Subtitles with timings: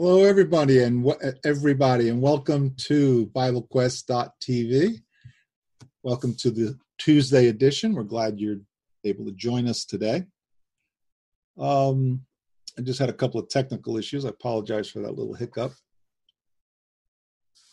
[0.00, 5.00] Hello, everybody, and w- everybody, and welcome to BibleQuest.tv.
[6.04, 7.94] Welcome to the Tuesday edition.
[7.94, 8.60] We're glad you're
[9.02, 10.22] able to join us today.
[11.58, 12.20] Um,
[12.78, 14.24] I just had a couple of technical issues.
[14.24, 15.72] I apologize for that little hiccup.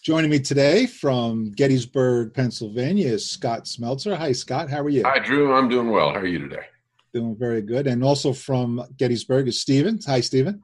[0.03, 4.17] Joining me today from Gettysburg, Pennsylvania is Scott Smeltzer.
[4.17, 4.71] Hi, Scott.
[4.71, 5.03] How are you?
[5.03, 5.53] Hi, Drew.
[5.53, 6.09] I'm doing well.
[6.09, 6.65] How are you today?
[7.13, 7.85] Doing very good.
[7.85, 9.99] And also from Gettysburg is Stephen.
[10.07, 10.63] Hi, Stephen.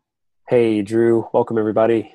[0.51, 1.29] Hey, Drew.
[1.31, 2.13] Welcome, everybody.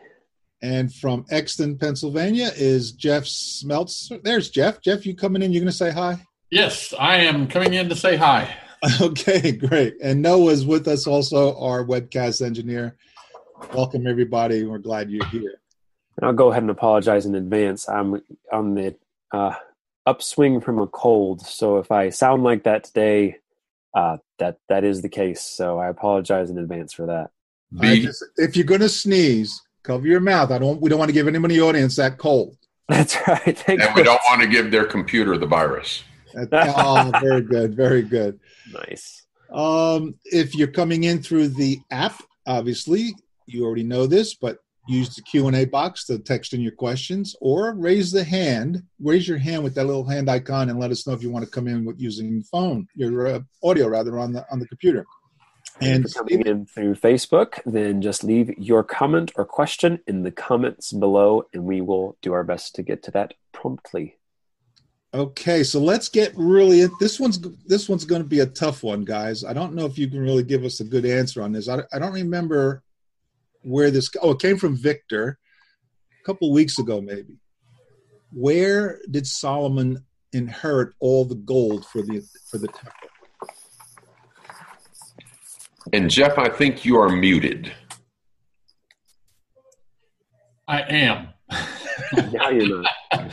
[0.60, 4.22] And from Exton, Pennsylvania is Jeff Smeltzer.
[4.22, 4.82] There's Jeff.
[4.82, 5.54] Jeff, you coming in?
[5.54, 6.18] You're going to say hi?
[6.50, 8.54] Yes, I am coming in to say hi.
[9.00, 9.94] Okay, great.
[10.02, 12.98] And Noah's with us also, our webcast engineer.
[13.72, 14.64] Welcome, everybody.
[14.64, 15.54] We're glad you're here.
[16.18, 17.88] And I'll go ahead and apologize in advance.
[17.88, 18.22] I'm
[18.52, 18.96] on the
[19.32, 19.54] uh,
[20.04, 23.38] upswing from a cold, so if I sound like that today,
[23.94, 25.40] uh, that that is the case.
[25.40, 27.30] So I apologize in advance for that.
[28.02, 30.50] Just, if you're going to sneeze, cover your mouth.
[30.50, 30.80] I don't.
[30.80, 32.56] We don't want to give anyone in the audience that cold.
[32.88, 33.58] That's right.
[33.58, 36.04] Thank and we don't want to give their computer the virus.
[36.52, 38.38] oh, very good, very good.
[38.72, 39.26] Nice.
[39.52, 43.14] Um, if you're coming in through the app, obviously
[43.46, 47.74] you already know this, but use the Q&A box to text in your questions or
[47.74, 51.12] raise the hand, raise your hand with that little hand icon and let us know
[51.12, 54.44] if you want to come in with using phone, your uh, audio rather on the
[54.50, 55.04] on the computer.
[55.80, 60.92] And coming in through Facebook, then just leave your comment or question in the comments
[60.92, 64.16] below and we will do our best to get to that promptly.
[65.12, 69.04] Okay, so let's get really this one's this one's going to be a tough one,
[69.04, 69.44] guys.
[69.44, 71.68] I don't know if you can really give us a good answer on this.
[71.68, 72.82] I, I don't remember
[73.62, 75.38] where this oh it came from Victor
[76.20, 77.38] a couple weeks ago maybe.
[78.32, 83.05] Where did Solomon inherit all the gold for the for the temple?
[85.92, 87.72] And Jeff, I think you are muted.
[90.68, 91.28] I am.
[92.32, 93.32] now you're not.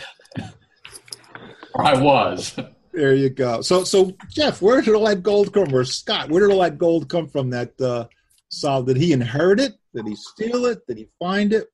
[1.79, 2.55] I was.
[2.93, 3.61] There you go.
[3.61, 5.75] So, so Jeff, where did all that gold come from?
[5.75, 7.49] Or Scott, where did all that gold come from?
[7.49, 8.05] That uh,
[8.49, 9.73] Sol, did he inherit it?
[9.95, 10.85] Did he steal it?
[10.87, 11.67] Did he find it?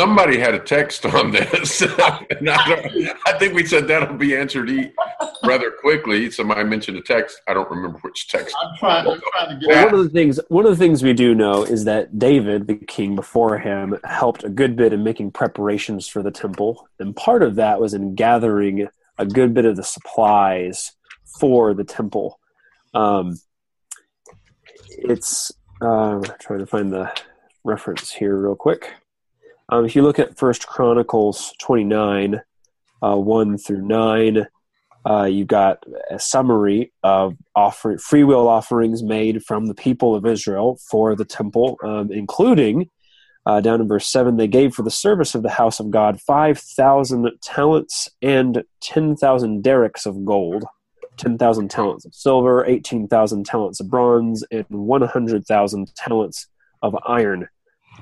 [0.00, 1.82] Somebody had a text on this.
[1.86, 2.24] I,
[3.26, 4.70] I, think we said that'll be answered
[5.44, 6.30] rather quickly.
[6.30, 7.42] Somebody mentioned a text.
[7.46, 8.56] I don't remember which text.
[8.62, 10.40] I'm trying, I'm trying to get well, one of the things.
[10.48, 14.42] One of the things we do know is that David, the king before him, helped
[14.42, 18.14] a good bit in making preparations for the temple, and part of that was in
[18.14, 20.92] gathering a good bit of the supplies
[21.38, 22.40] for the temple.
[22.94, 23.38] Um,
[24.88, 25.52] it's
[25.82, 27.12] uh, trying to find the
[27.64, 28.94] reference here real quick.
[29.72, 32.40] Um, if you look at First Chronicles 29,
[33.02, 34.46] uh, 1 through 9,
[35.08, 40.26] uh, you've got a summary of offer- free will offerings made from the people of
[40.26, 42.90] Israel for the temple, um, including,
[43.46, 46.20] uh, down in verse 7, they gave for the service of the house of God
[46.20, 50.64] 5,000 talents and 10,000 darics of gold,
[51.16, 56.48] 10,000 talents of silver, 18,000 talents of bronze, and 100,000 talents
[56.82, 57.46] of iron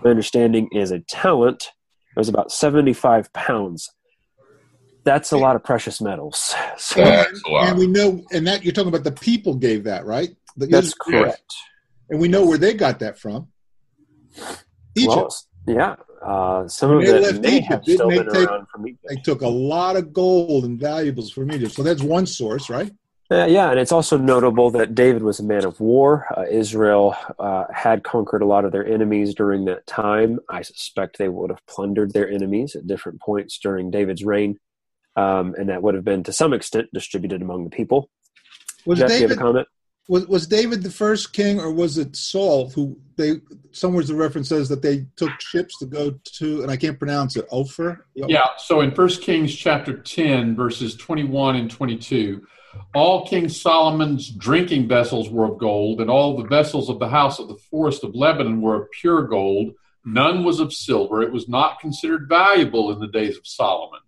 [0.02, 1.70] my understanding is a talent
[2.18, 3.92] it was about 75 pounds.
[5.04, 6.52] That's a lot of precious metals.
[6.80, 10.30] So, and we know, and that you're talking about the people gave that, right?
[10.56, 11.52] The, That's correct.
[12.08, 13.48] And we know where they got that from.
[14.94, 15.08] Egypt.
[15.08, 15.30] Well,
[15.66, 19.04] yeah, uh, some of it may Egypt, have still been take, around from Egypt.
[19.08, 22.92] They took a lot of gold and valuables from Egypt, so that's one source, right?
[23.30, 26.26] Uh, yeah, and it's also notable that David was a man of war.
[26.34, 30.40] Uh, Israel uh, had conquered a lot of their enemies during that time.
[30.48, 34.58] I suspect they would have plundered their enemies at different points during David's reign,
[35.14, 38.08] um, and that would have been to some extent distributed among the people.
[38.86, 39.68] Was Jeff, David, a comment?
[40.08, 43.42] Was, was David the first king, or was it Saul who they?
[43.72, 47.36] Somewhere the reference says that they took ships to go to, and I can't pronounce
[47.36, 47.46] it.
[47.52, 48.06] Ophir.
[48.14, 48.46] Yeah.
[48.56, 52.46] So in First Kings chapter ten, verses twenty-one and twenty-two
[52.94, 57.38] all King Solomon's drinking vessels were of gold, and all the vessels of the house
[57.38, 59.72] of the forest of Lebanon were of pure gold.
[60.04, 61.22] None was of silver.
[61.22, 64.00] It was not considered valuable in the days of Solomon.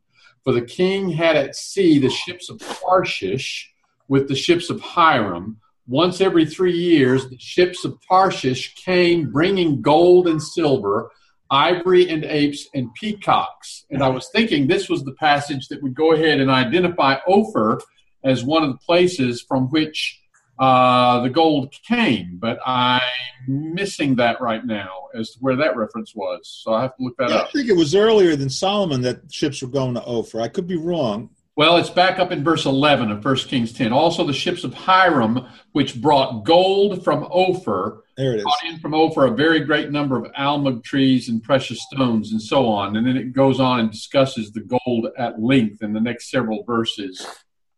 [0.44, 3.70] For the king had at sea the ships of Tarshish
[4.08, 5.58] with the ships of Hiram.
[5.86, 11.10] Once every three years, the ships of Tarshish came bringing gold and silver,
[11.50, 13.84] ivory and apes, and peacocks.
[13.90, 17.80] And I was thinking this was the passage that would go ahead and identify Ophir
[18.24, 20.20] as one of the places from which
[20.58, 23.00] uh, the gold came, but I'm
[23.48, 26.60] missing that right now as to where that reference was.
[26.62, 27.48] So I have to look that yeah, up.
[27.48, 30.42] I think it was earlier than Solomon that ships were going to Ophir.
[30.42, 31.30] I could be wrong.
[31.56, 33.92] Well, it's back up in verse 11 of 1 Kings 10.
[33.92, 38.42] Also, the ships of Hiram, which brought gold from Ophir, There it is.
[38.44, 42.40] brought in from Ophir a very great number of almug trees and precious stones and
[42.40, 42.96] so on.
[42.96, 46.62] And then it goes on and discusses the gold at length in the next several
[46.64, 47.26] verses.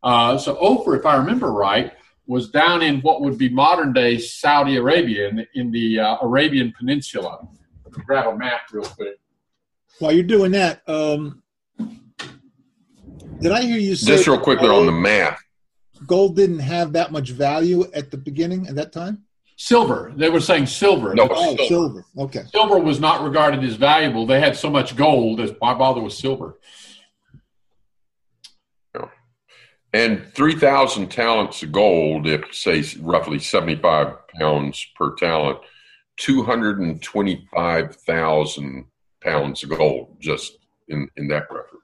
[0.02, 1.92] Uh, so, Ophir, if I remember right,
[2.26, 6.16] was down in what would be modern day Saudi Arabia, in the, in the uh,
[6.22, 7.46] Arabian Peninsula.
[7.90, 9.18] Grab a map real quick.
[9.98, 11.42] While you're doing that, um,
[13.40, 15.38] did I hear you say Just real quickly on the map?
[16.06, 19.22] gold didn't have that much value at the beginning at that time?
[19.56, 20.12] Silver.
[20.16, 21.14] They were saying silver.
[21.14, 21.28] No.
[21.30, 21.64] Oh, Silver.
[21.68, 22.04] silver.
[22.18, 22.42] Okay.
[22.50, 24.26] Silver was not regarded as valuable.
[24.26, 26.58] They had so much gold as why bother with silver?
[29.94, 35.58] And 3,000 talents of gold, if say roughly 75 pounds per talent,
[36.16, 38.86] 225,000
[39.22, 40.56] pounds of gold just
[40.88, 41.78] in, in that reference.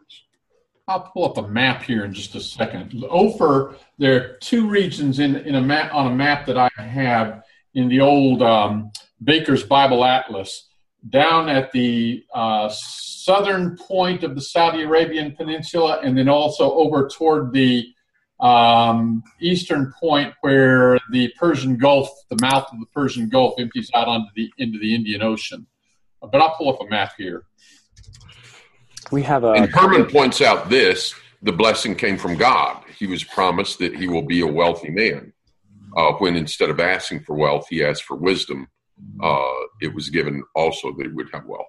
[0.87, 3.05] I'll pull up a map here in just a second.
[3.11, 7.43] Ophir, there are two regions in, in a map on a map that I have
[7.75, 8.91] in the old um,
[9.23, 10.65] Baker's Bible Atlas.
[11.11, 17.09] Down at the uh, southern point of the Saudi Arabian Peninsula, and then also over
[17.09, 17.87] toward the
[18.41, 24.09] um, eastern point where the Persian Gulf, the mouth of the Persian Gulf, empties out
[24.09, 25.67] onto the into the Indian Ocean.
[26.21, 27.45] But I'll pull up a map here.
[29.11, 32.83] We have a And Herman points out this the blessing came from God.
[32.99, 35.33] He was promised that he will be a wealthy man.
[35.97, 38.69] Uh, when instead of asking for wealth, he asked for wisdom.
[39.23, 41.67] Uh, it was given also that he would have wealth.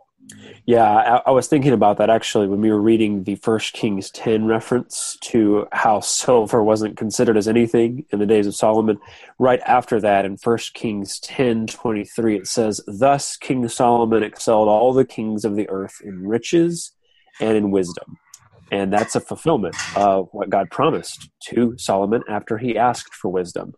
[0.65, 4.11] Yeah, I, I was thinking about that actually when we were reading the First Kings
[4.11, 8.99] 10 reference to how silver wasn't considered as anything in the days of Solomon.
[9.39, 14.93] Right after that, in First Kings 10 23, it says, Thus King Solomon excelled all
[14.93, 16.91] the kings of the earth in riches
[17.39, 18.17] and in wisdom.
[18.71, 23.73] And that's a fulfillment of what God promised to Solomon after he asked for wisdom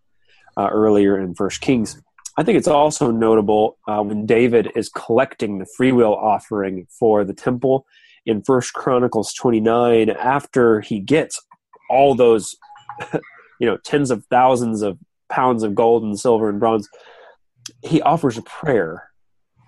[0.56, 2.00] uh, earlier in First Kings.
[2.36, 7.34] I think it's also notable uh, when David is collecting the freewill offering for the
[7.34, 7.86] temple
[8.24, 11.40] in First Chronicles 29 after he gets
[11.90, 12.56] all those
[13.60, 14.98] you know tens of thousands of
[15.28, 16.88] pounds of gold and silver and bronze
[17.82, 19.10] he offers a prayer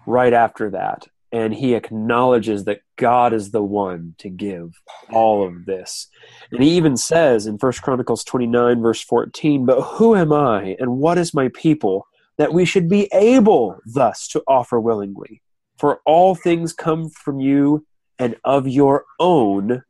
[0.07, 4.71] right after that and he acknowledges that God is the one to give
[5.11, 6.07] all of this.
[6.53, 10.99] And he even says in First Chronicles 29 verse 14, "But who am I and
[10.99, 12.07] what is my people
[12.39, 15.43] that we should be able thus to offer willingly?
[15.79, 17.87] For all things come from you
[18.19, 19.83] and of your own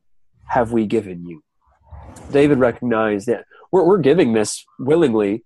[0.48, 1.42] have we given you."
[2.30, 5.44] David recognized that we're, we're giving this willingly,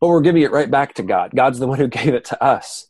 [0.00, 1.32] but we're giving it right back to God.
[1.34, 2.86] God's the one who gave it to us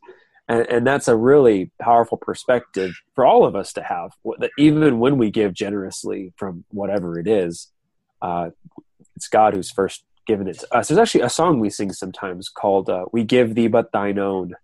[0.48, 4.98] and, and that's a really powerful perspective for all of us to have that even
[4.98, 7.70] when we give generously from whatever it is
[8.20, 8.50] uh,
[9.16, 12.48] it's god who's first given it to us there's actually a song we sing sometimes
[12.48, 14.54] called uh, we give thee but thine own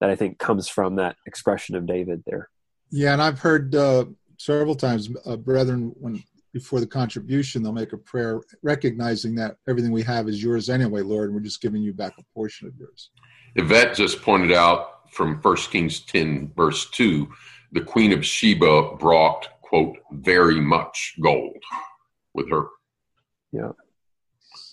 [0.00, 2.48] that i think comes from that expression of david there
[2.90, 4.04] Yeah, and I've heard uh,
[4.38, 6.22] several times, uh, brethren, when
[6.52, 11.02] before the contribution, they'll make a prayer recognizing that everything we have is yours anyway,
[11.02, 13.10] Lord, and we're just giving you back a portion of yours.
[13.56, 17.28] Yvette just pointed out from 1 Kings 10, verse 2,
[17.72, 21.62] the Queen of Sheba brought, quote, very much gold
[22.32, 22.66] with her.
[23.52, 23.72] yeah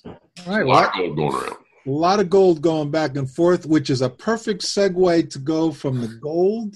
[0.06, 0.18] All
[0.48, 1.56] right, A a lot lot, of gold going around.
[1.86, 5.72] a lot of gold going back and forth, which is a perfect segue to go
[5.72, 6.76] from the gold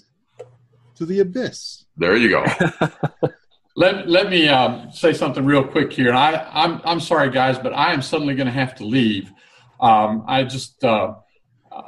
[0.95, 1.85] to the abyss.
[1.97, 2.45] There you go.
[3.75, 6.07] Let, let me um, say something real quick here.
[6.09, 9.31] And I, I'm, I'm sorry, guys, but I am suddenly going to have to leave.
[9.79, 11.13] Um, I just, uh,
[11.71, 11.81] uh,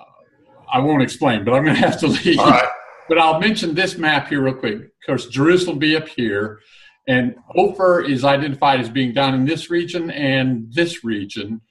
[0.72, 2.38] I won't explain, but I'm going to have to leave.
[2.38, 2.69] All right.
[3.08, 4.75] But I'll mention this map here real quick.
[4.75, 6.60] Of course, Jerusalem will be up here,
[7.08, 11.62] and Ophir is identified as being down in this region and this region.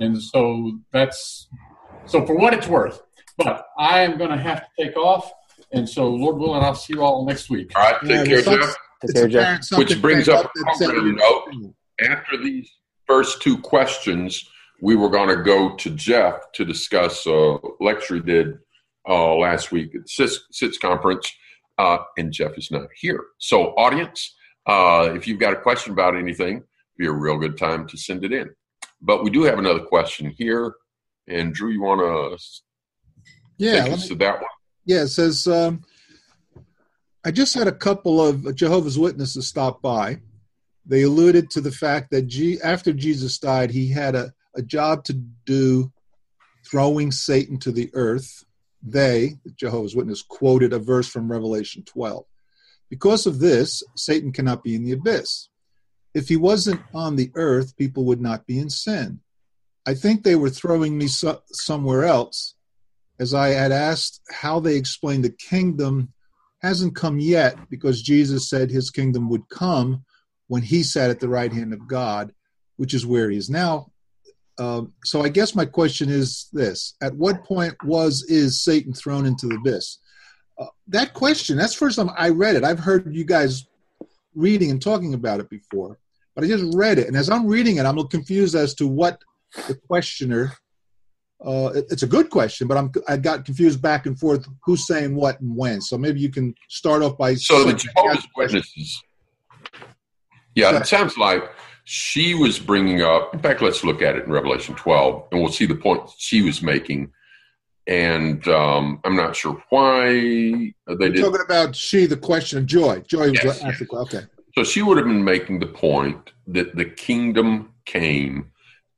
[0.00, 1.48] And so that's,
[2.06, 3.00] so for what it's worth.
[3.38, 5.30] But I am going to have to take off.
[5.72, 7.72] And so, Lord willing, I'll see you all next week.
[7.76, 8.00] All right.
[8.00, 8.76] Take Yeah, care, Jeff.
[9.04, 9.78] Take care, Jeff.
[9.78, 11.72] Which brings came up a that said- program note.
[12.00, 12.70] After these
[13.06, 14.48] first two questions,
[14.80, 18.58] we were going to go to Jeff to discuss a lecture he did
[19.08, 21.30] uh, last week at SITS, SITS conference,
[21.78, 23.24] uh, and Jeff is not here.
[23.38, 24.34] So, audience,
[24.66, 26.62] uh, if you've got a question about anything,
[26.98, 28.50] be a real good time to send it in.
[29.00, 30.74] But we do have another question here,
[31.28, 32.38] and Drew, you want to
[33.58, 34.50] Yeah, take us me- to that one?
[34.84, 35.82] Yeah, it says, um,
[37.24, 40.20] I just had a couple of Jehovah's Witnesses stop by.
[40.86, 45.02] They alluded to the fact that G- after Jesus died, he had a, a job
[45.04, 45.12] to
[45.44, 45.92] do
[46.70, 48.44] throwing Satan to the earth.
[48.82, 52.24] They, the Jehovah's Witness, quoted a verse from Revelation 12.
[52.90, 55.48] Because of this, Satan cannot be in the abyss.
[56.14, 59.20] if he wasn't on the earth, people would not be in sin.
[59.84, 62.54] I think they were throwing me so- somewhere else
[63.18, 66.12] as I had asked how they explained the kingdom
[66.62, 70.04] hasn't come yet because Jesus said his kingdom would come
[70.48, 72.32] when he sat at the right hand of God,
[72.76, 73.92] which is where he is now.
[74.58, 79.26] Um, so I guess my question is this: At what point was is Satan thrown
[79.26, 79.98] into the abyss?
[80.58, 81.56] Uh, that question.
[81.56, 82.64] That's the first time I read it.
[82.64, 83.66] I've heard you guys
[84.34, 85.98] reading and talking about it before,
[86.34, 88.74] but I just read it, and as I'm reading it, I'm a little confused as
[88.74, 89.22] to what
[89.68, 90.52] the questioner.
[91.44, 94.86] Uh, it, it's a good question, but I'm I got confused back and forth who's
[94.86, 95.82] saying what and when.
[95.82, 99.02] So maybe you can start off by so the Jehovah's Witnesses.
[100.54, 101.44] Yeah, it sounds like
[101.84, 103.34] she was bringing up.
[103.34, 106.42] In fact, let's look at it in Revelation 12, and we'll see the point she
[106.42, 107.12] was making.
[107.86, 111.20] And um, I'm not sure why they You're did.
[111.20, 113.00] talking about she, the question of joy.
[113.00, 114.22] Joy was Yes, okay.
[114.56, 118.50] So she would have been making the point that the kingdom came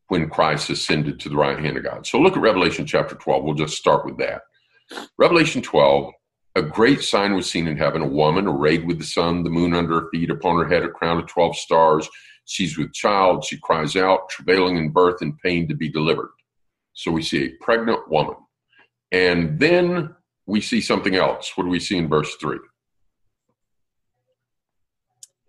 [0.09, 2.07] when Christ ascended to the right hand of God.
[2.07, 3.45] So look at Revelation chapter 12.
[3.45, 4.43] We'll just start with that.
[5.19, 6.13] Revelation 12
[6.59, 9.75] a great sign was seen in heaven a woman arrayed with the sun, the moon
[9.75, 12.09] under her feet, upon her head a crown of 12 stars.
[12.47, 13.45] She's with child.
[13.45, 16.31] She cries out, travailing in birth and pain to be delivered.
[16.95, 18.35] So we see a pregnant woman.
[19.13, 20.15] And then
[20.47, 21.53] we see something else.
[21.57, 22.59] What do we see in verse 3?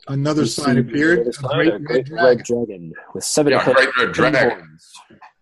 [0.07, 2.45] Another We sign see appeared, a sign, great, a great red red dragon.
[2.45, 4.49] dragon with seven Yeah, heads great red and dragon.
[4.51, 4.93] horns.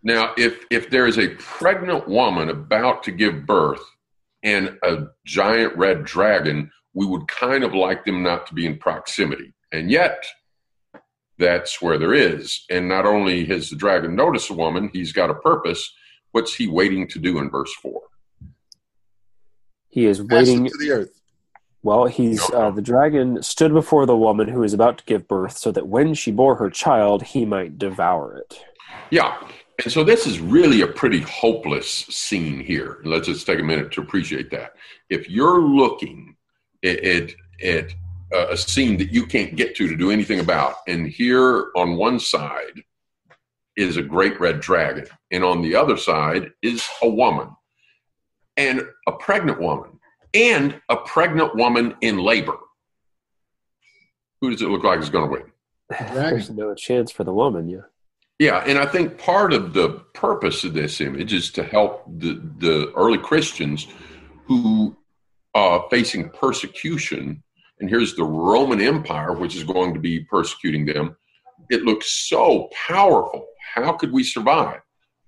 [0.04, 3.82] Now, if if there is a pregnant woman about to give birth
[4.44, 8.78] and a giant red dragon, we would kind of like them not to be in
[8.78, 9.54] proximity.
[9.72, 10.26] And yet,
[11.38, 12.66] that's where there is.
[12.70, 15.94] And not only has the dragon noticed a woman, he's got a purpose.
[16.32, 18.02] What's he waiting to do in verse 4?
[19.90, 20.66] He is waiting.
[20.66, 21.22] to the earth.
[21.84, 25.58] Well, he's uh, the dragon stood before the woman who is about to give birth,
[25.58, 28.62] so that when she bore her child, he might devour it.
[29.10, 29.38] Yeah.
[29.84, 32.98] And so this is really a pretty hopeless scene here.
[33.06, 34.74] Let's just take a minute to appreciate that.
[35.10, 36.36] If you're looking
[36.84, 37.32] at, at,
[37.64, 37.94] at
[38.34, 42.20] a scene that you can't get to to do anything about, and here on one
[42.20, 42.84] side
[43.78, 47.50] is a great red dragon, and on the other side is a woman,
[48.58, 50.00] and a pregnant woman,
[50.34, 52.58] and a pregnant woman in labor.
[54.42, 55.52] Who does it look like is going to win?
[56.14, 57.70] There's no chance for the woman.
[57.70, 57.82] Yeah.
[58.40, 62.40] Yeah, and I think part of the purpose of this image is to help the,
[62.60, 63.88] the early Christians
[64.46, 64.96] who
[65.56, 67.44] are facing persecution.
[67.80, 71.16] And here's the Roman Empire, which is going to be persecuting them.
[71.72, 73.48] It looks so powerful.
[73.84, 74.82] How could we survive?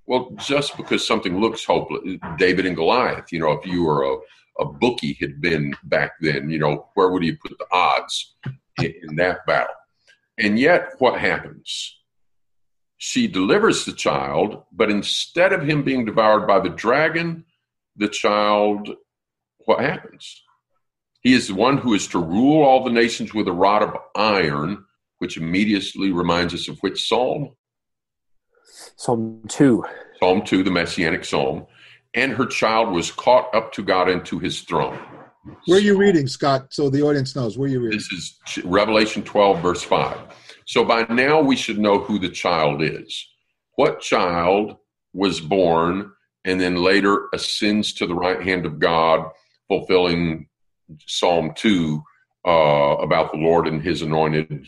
[0.05, 4.17] Well, just because something looks hopeless, David and Goliath, you know, if you were a,
[4.59, 8.35] a bookie had been back then, you know, where would you put the odds
[8.79, 9.75] in, in that battle?
[10.39, 11.99] And yet, what happens?
[12.99, 17.45] she delivers the child, but instead of him being devoured by the dragon,
[17.95, 18.89] the child,
[19.59, 20.43] what happens?
[21.21, 23.95] He is the one who is to rule all the nations with a rod of
[24.15, 24.83] iron,
[25.19, 27.55] which immediately reminds us of which psalm?
[28.95, 29.83] Psalm 2.
[30.19, 31.65] Psalm 2, the Messianic psalm.
[32.13, 34.99] And her child was caught up to God and to his throne.
[35.65, 36.67] Where are you reading, Scott?
[36.73, 37.97] So the audience knows where you are reading.
[37.97, 40.17] This is Revelation 12, verse 5.
[40.65, 43.27] So by now we should know who the child is.
[43.75, 44.77] What child
[45.13, 46.11] was born
[46.45, 49.29] and then later ascends to the right hand of God,
[49.67, 50.47] fulfilling
[51.05, 52.03] Psalm 2
[52.45, 54.67] uh, about the Lord and his anointed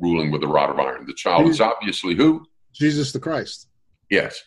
[0.00, 1.06] ruling with a rod of iron?
[1.06, 2.46] The child is obviously who?
[2.74, 3.68] Jesus the Christ.
[4.10, 4.42] Yes.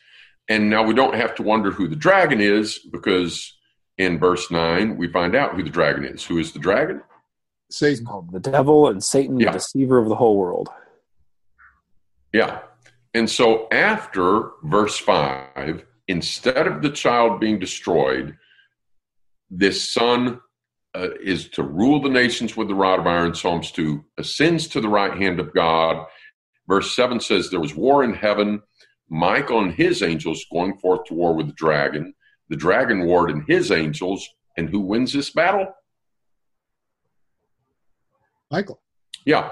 [0.50, 3.54] And now we don't have to wonder who the dragon is because
[3.98, 6.24] in verse 9 we find out who the dragon is.
[6.24, 7.02] Who is the dragon?
[7.70, 8.06] It's Satan.
[8.06, 9.48] called the devil and Satan, Yeah.
[9.52, 10.70] the deceiver of the whole world.
[12.34, 12.60] Yeah.
[13.14, 18.38] And so after verse 5, instead of the child being destroyed,
[19.50, 20.40] this son
[20.96, 24.82] uh, is to rule the nations with the rod of iron, Psalms 2, ascends to
[24.82, 26.06] the right hand of God.
[26.68, 28.62] Verse 7 says, There was war in heaven,
[29.10, 32.14] Michael and his angels going forth to war with the dragon.
[32.50, 34.28] The dragon warred and his angels.
[34.58, 35.68] And who wins this battle?
[38.52, 38.82] Michael.
[39.26, 39.52] Yeah.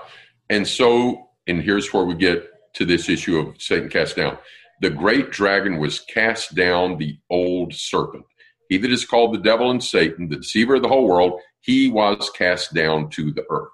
[0.49, 4.37] And so, and here's where we get to this issue of Satan cast down.
[4.81, 8.25] The great dragon was cast down, the old serpent.
[8.69, 11.89] He that is called the devil and Satan, the deceiver of the whole world, he
[11.89, 13.69] was cast down to the earth.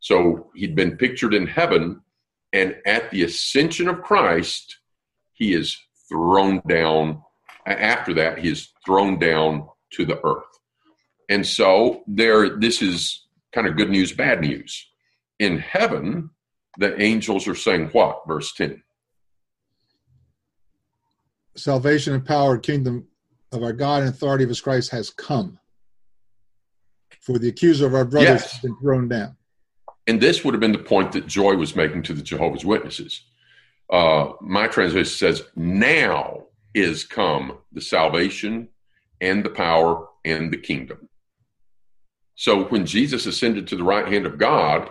[0.00, 2.00] So he'd been pictured in heaven,
[2.52, 4.78] and at the ascension of Christ,
[5.32, 5.76] he is
[6.08, 7.22] thrown down.
[7.66, 10.44] After that, he is thrown down to the earth.
[11.28, 14.86] And so there, this is kind of good news, bad news.
[15.38, 16.30] In heaven,
[16.78, 18.22] the angels are saying what?
[18.26, 18.82] Verse 10.
[21.56, 23.06] Salvation and power, kingdom
[23.52, 25.58] of our God and authority of his Christ has come.
[27.20, 28.52] For the accuser of our brothers Yes.
[28.52, 29.36] has been thrown down.
[30.06, 33.22] And this would have been the point that Joy was making to the Jehovah's Witnesses.
[33.90, 38.68] Uh, my translation says, Now is come the salvation
[39.20, 41.08] and the power and the kingdom.
[42.34, 44.90] So when Jesus ascended to the right hand of God,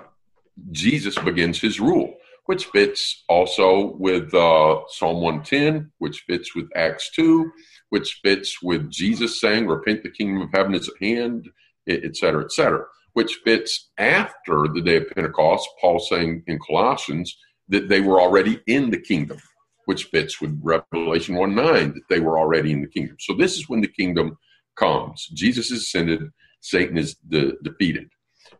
[0.72, 7.10] Jesus begins his rule, which fits also with uh, Psalm 110, which fits with Acts
[7.16, 7.50] 2,
[7.90, 11.50] which fits with Jesus saying, Repent, the kingdom of heaven is at hand,
[11.88, 17.38] et cetera, et cetera which fits after the day of Pentecost, Paul saying in Colossians
[17.68, 19.40] that they were already in the kingdom,
[19.86, 23.18] which fits with Revelation 1 9, that they were already in the kingdom.
[23.20, 24.38] So this is when the kingdom
[24.76, 25.28] comes.
[25.34, 28.10] Jesus is ascended, Satan is de- defeated.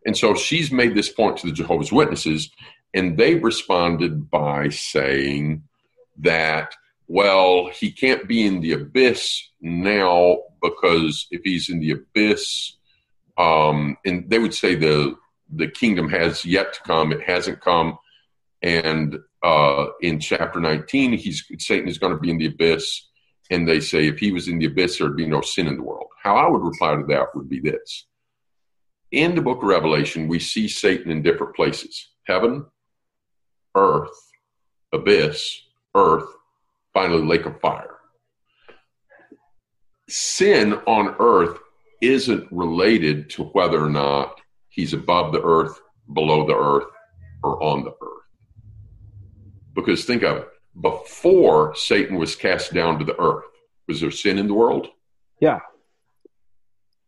[0.06, 2.50] And so she's made this point to the Jehovah's Witnesses,
[2.94, 5.62] and they responded by saying
[6.18, 6.74] that,
[7.06, 12.76] well, he can't be in the abyss now because if he's in the abyss,
[13.40, 15.16] um, and they would say the
[15.52, 17.98] the kingdom has yet to come; it hasn't come.
[18.62, 23.08] And uh, in chapter nineteen, he's Satan is going to be in the abyss,
[23.50, 25.82] and they say if he was in the abyss, there'd be no sin in the
[25.82, 26.08] world.
[26.22, 28.06] How I would reply to that would be this:
[29.10, 32.66] in the book of Revelation, we see Satan in different places: heaven,
[33.74, 34.10] earth,
[34.92, 35.62] abyss,
[35.94, 36.28] earth,
[36.92, 37.96] finally lake of fire.
[40.10, 41.58] Sin on earth
[42.00, 45.80] isn't related to whether or not he's above the earth,
[46.12, 46.90] below the earth,
[47.42, 48.24] or on the earth.
[49.74, 50.48] Because think of it
[50.80, 53.44] before Satan was cast down to the earth,
[53.88, 54.88] was there sin in the world?
[55.40, 55.60] Yeah.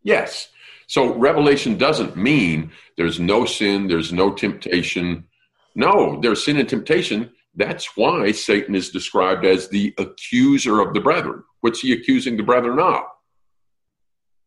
[0.03, 0.49] Yes.
[0.87, 5.25] So Revelation doesn't mean there's no sin, there's no temptation.
[5.75, 7.31] No, there's sin and temptation.
[7.55, 11.45] That's why Satan is described as the accuser of the brethren.
[11.61, 13.05] What's he accusing the brethren of?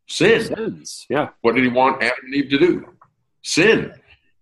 [0.08, 0.42] Sin.
[0.42, 1.06] Sins.
[1.10, 1.30] Yeah.
[1.42, 2.86] What did he want Adam and Eve to do?
[3.42, 3.94] Sin.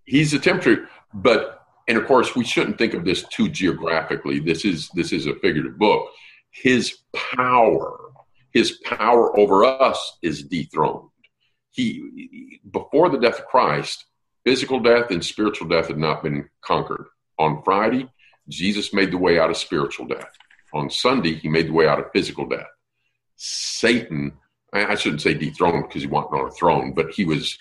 [0.05, 0.89] He's a tempter.
[1.13, 4.39] But and of course we shouldn't think of this too geographically.
[4.39, 6.09] This is this is a figurative book.
[6.51, 7.97] His power,
[8.51, 11.09] his power over us is dethroned.
[11.71, 14.05] He before the death of Christ,
[14.45, 17.07] physical death and spiritual death had not been conquered.
[17.39, 18.07] On Friday,
[18.47, 20.29] Jesus made the way out of spiritual death.
[20.73, 22.67] On Sunday, he made the way out of physical death.
[23.35, 24.33] Satan
[24.73, 27.57] I shouldn't say dethroned because he wasn't on a throne, but he was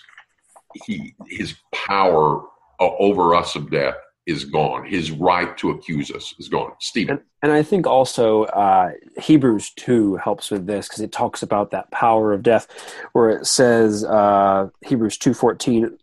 [0.85, 2.43] he his power
[2.79, 3.95] over us of death
[4.25, 4.85] is gone.
[4.85, 6.71] His right to accuse us is gone.
[6.79, 7.17] Stephen.
[7.17, 11.71] And, and I think also uh, Hebrews 2 helps with this because it talks about
[11.71, 12.67] that power of death
[13.11, 15.97] where it says uh, Hebrews 2.14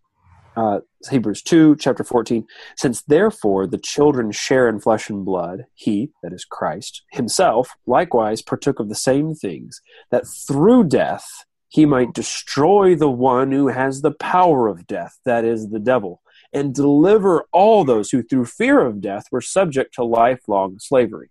[0.61, 2.47] uh, Hebrews 2, chapter 14.
[2.77, 8.43] Since therefore the children share in flesh and blood, he, that is Christ, himself likewise
[8.43, 11.27] partook of the same things, that through death
[11.69, 16.21] he might destroy the one who has the power of death, that is the devil,
[16.53, 21.31] and deliver all those who through fear of death were subject to lifelong slavery.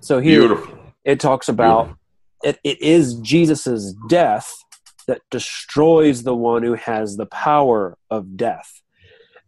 [0.00, 0.78] So here Beautiful.
[1.04, 1.96] it talks about
[2.44, 4.52] it, it is Jesus' death
[5.06, 8.82] that destroys the one who has the power of death.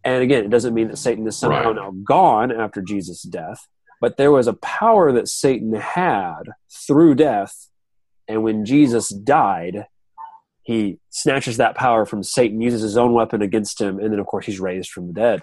[0.04, 1.76] And again, it doesn't mean that Satan is somehow Right.
[1.76, 3.66] now gone after Jesus' death,
[4.00, 7.68] but there was a power that Satan had through death.
[8.28, 9.86] And when Jesus died,
[10.62, 14.26] he snatches that power from Satan, uses his own weapon against him, and then, of
[14.26, 15.40] course, he's raised from the dead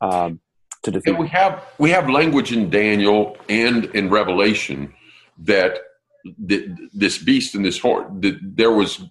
[0.00, 0.40] um,
[0.82, 1.10] to defeat.
[1.10, 4.92] And we have we have language in Daniel and in Revelation
[5.38, 5.78] that
[6.48, 9.02] th- this beast and this horn that there was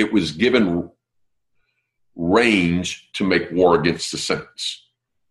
[0.00, 0.90] it was given
[2.16, 4.86] range to make war against the saints.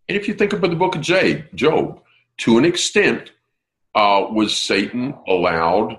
[0.07, 2.01] And if you think about the book of Job,
[2.43, 3.31] to an extent,
[3.95, 5.97] uh, was Satan allowed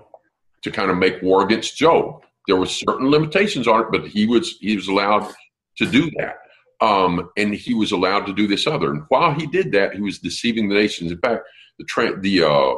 [0.63, 2.25] to kind of make war against Job?
[2.47, 5.33] There were certain limitations on it, but he was he was allowed
[5.79, 6.37] to do that.
[6.81, 8.91] Um, and he was allowed to do this other.
[8.91, 11.13] And while he did that, he was deceiving the nations.
[11.13, 11.43] In fact,
[11.79, 12.75] the tra- the uh,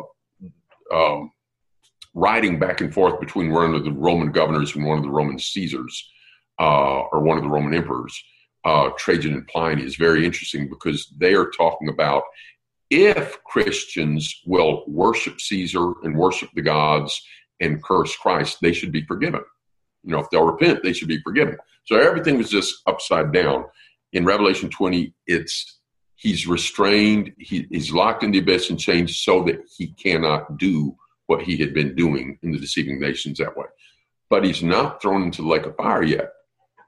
[0.96, 1.30] um,
[2.14, 5.38] riding back and forth between one of the Roman governors and one of the Roman
[5.38, 6.10] Caesars,
[6.60, 8.22] uh, or one of the Roman emperors,
[8.64, 12.22] uh, Trajan and Pliny, is very interesting because they are talking about
[12.90, 17.22] if Christians will worship Caesar and worship the gods
[17.60, 19.40] and curse Christ, they should be forgiven.
[20.04, 21.56] You know, if they'll repent, they should be forgiven.
[21.84, 23.64] So everything was just upside down.
[24.12, 25.78] In Revelation 20, it's
[26.16, 30.94] he's restrained, he, he's locked in the abyss and chained so that he cannot do
[31.32, 33.64] what he had been doing in the deceiving nations that way.
[34.28, 36.30] But he's not thrown into the lake of fire yet.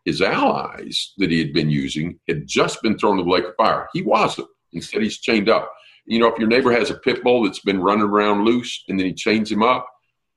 [0.04, 3.56] His allies that he had been using had just been thrown into the lake of
[3.56, 3.88] fire.
[3.94, 4.48] He wasn't.
[4.74, 5.72] Instead, he's chained up.
[6.04, 8.98] You know, if your neighbor has a pit bull that's been running around loose and
[8.98, 9.86] then he chains him up,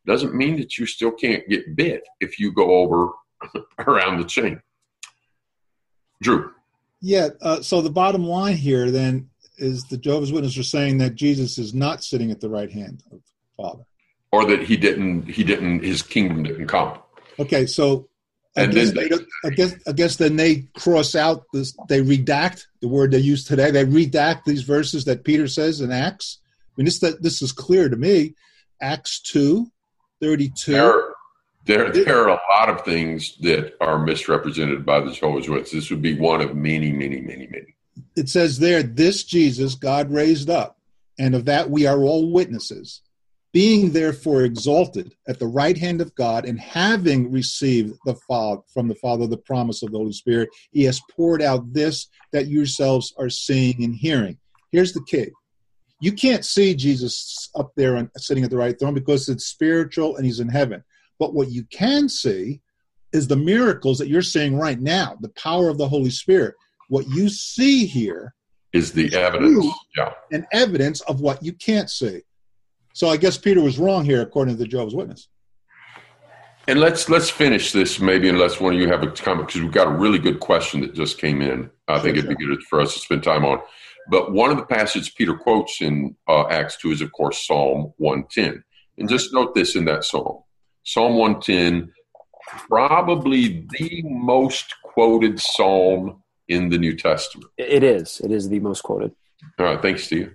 [0.05, 3.09] doesn't mean that you still can't get bit if you go over
[3.79, 4.61] around the chain.
[6.21, 6.53] Drew.
[7.01, 7.29] Yeah.
[7.41, 11.57] Uh, so the bottom line here then is the Jehovah's Witnesses are saying that Jesus
[11.57, 13.83] is not sitting at the right hand of the Father,
[14.31, 15.27] or that he didn't.
[15.27, 15.83] He didn't.
[15.83, 16.97] His kingdom didn't come.
[17.39, 17.65] Okay.
[17.65, 18.09] So.
[18.55, 21.77] I And guess, then they, I guess I guess then they cross out this.
[21.89, 23.69] They redact the word they use today.
[23.69, 26.39] They redact these verses that Peter says in Acts.
[26.43, 28.33] I mean, this that this is clear to me.
[28.81, 29.71] Acts two,
[30.19, 30.71] thirty two.
[30.73, 31.03] There,
[31.65, 35.83] there, there are a lot of things that are misrepresented by the Jehovah's Witnesses.
[35.83, 37.75] This would be one of many, many, many, many.
[38.15, 40.79] it says there, this Jesus God raised up,
[41.19, 43.01] and of that we are all witnesses.
[43.53, 48.87] Being therefore exalted at the right hand of God, and having received the Father from
[48.87, 53.13] the Father the promise of the Holy Spirit, He has poured out this that yourselves
[53.17, 54.37] are seeing and hearing.
[54.71, 55.27] Here's the key:
[56.01, 60.17] you can't see Jesus up there and sitting at the right throne because it's spiritual
[60.17, 60.83] and He's in heaven.
[61.17, 62.61] But what you can see
[63.13, 66.53] is the miracles that you're seeing right now, the power of the Holy Spirit.
[66.89, 68.35] What you see here
[68.73, 69.65] Is the It's evidence?
[69.97, 70.11] Yeah.
[70.31, 72.21] and evidence of what you can't see.
[72.97, 75.27] So I guess Peter was wrong here, according to the Jehovah's Witness.
[76.67, 79.71] And let's let's finish this maybe unless one of you have a comment because we've
[79.71, 81.69] got a really good question that just came in.
[81.87, 83.59] I think it'd be good for us to spend time on.
[84.09, 87.93] But one of the passages Peter quotes in uh, Acts two is of course Psalm
[87.97, 88.63] one ten,
[88.97, 90.39] and just note this in that psalm,
[90.83, 91.93] Psalm one ten,
[92.47, 97.51] probably the most quoted psalm in the New Testament.
[97.57, 98.21] It is.
[98.21, 99.11] It is the most quoted.
[99.59, 100.33] All right, thanks, Steve.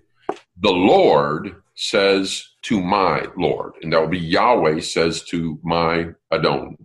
[0.61, 6.77] The Lord says to my Lord, and that will be Yahweh says to my Adon,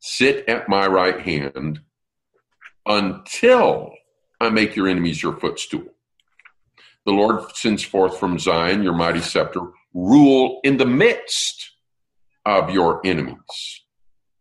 [0.00, 1.80] sit at my right hand
[2.86, 3.92] until
[4.40, 5.86] I make your enemies your footstool.
[7.04, 9.60] The Lord sends forth from Zion your mighty scepter,
[9.94, 11.70] rule in the midst
[12.44, 13.84] of your enemies.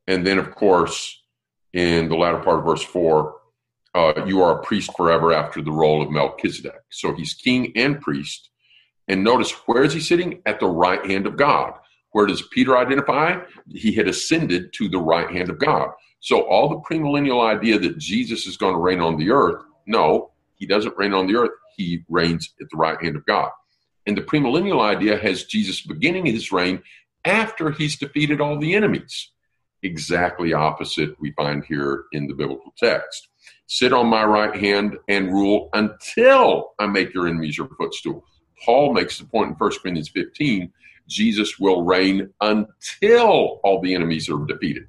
[0.08, 1.22] And then, of course,
[1.74, 3.36] in the latter part of verse 4,
[3.96, 6.82] uh, you are a priest forever after the role of Melchizedek.
[6.90, 8.50] So he's king and priest.
[9.08, 10.42] And notice, where is he sitting?
[10.46, 11.74] At the right hand of God.
[12.12, 13.42] Where does Peter identify?
[13.70, 15.90] He had ascended to the right hand of God.
[16.22, 20.32] So all the premillennial idea that Jesus is going to reign on the earth, no,
[20.56, 21.52] he doesn't reign on the earth.
[21.76, 23.52] He reigns at the right hand of God.
[24.08, 26.82] And the premillennial idea has Jesus beginning his reign
[27.26, 29.32] after he's defeated all the enemies.
[29.84, 33.28] Exactly opposite we find here in the biblical text.
[33.68, 38.24] Sit on my right hand and rule until I make your enemies your footstool.
[38.64, 40.72] Paul makes the point in 1 Corinthians 15
[41.08, 44.86] Jesus will reign until all the enemies are defeated.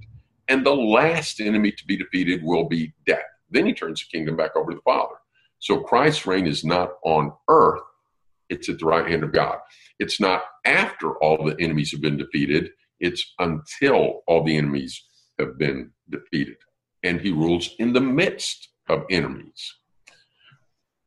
[0.48, 3.20] And the last enemy to be defeated will be death.
[3.50, 5.16] Then he turns the kingdom back over to the Father.
[5.58, 7.82] So Christ's reign is not on earth,
[8.48, 9.58] it's at the right hand of God.
[9.98, 15.02] It's not after all the enemies have been defeated, it's until all the enemies
[15.38, 16.56] have been defeated.
[17.02, 19.74] And he rules in the midst of enemies.